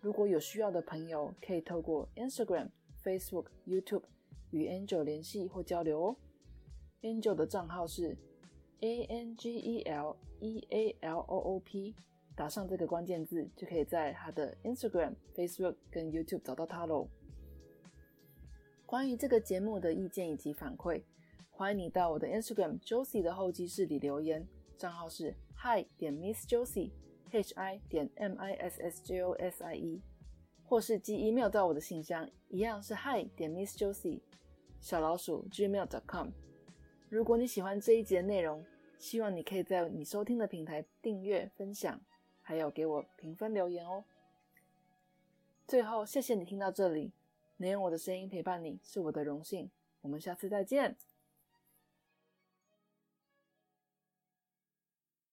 [0.00, 2.68] 如果有需要的朋友，可以透过 Instagram、
[3.02, 4.04] Facebook、YouTube
[4.52, 6.16] 与 Angel 联系或交流哦。
[7.02, 8.16] Angel 的账号是
[8.80, 11.94] A N G E L E A L O O P，
[12.34, 17.08] 打上这个关键字，就可以在他的 Instagram、Facebook 跟 YouTube 找到他喽。
[18.86, 21.02] 关于这个节目的意见以及反馈。
[21.50, 29.32] 欢迎你到我的 Instagram Josie 的候机室里留言，账号是 Hi 点 Miss Josie，H I 点 M I S S J O
[29.32, 30.02] S I E，
[30.64, 34.22] 或是寄 email 到我的信箱，一样是 Hi 点 Miss Josie
[34.80, 36.30] 小老鼠 gmail.com。
[37.10, 38.64] 如果你喜欢这一集的内容，
[39.00, 41.98] 希望你可以在你收听的平台订阅、分享，
[42.42, 44.04] 还有给我评分留言哦。
[45.66, 47.10] 最后，谢谢你听到这里，
[47.56, 49.70] 能用我的声音陪伴你是我的荣幸。
[50.02, 50.96] 我们下次再见。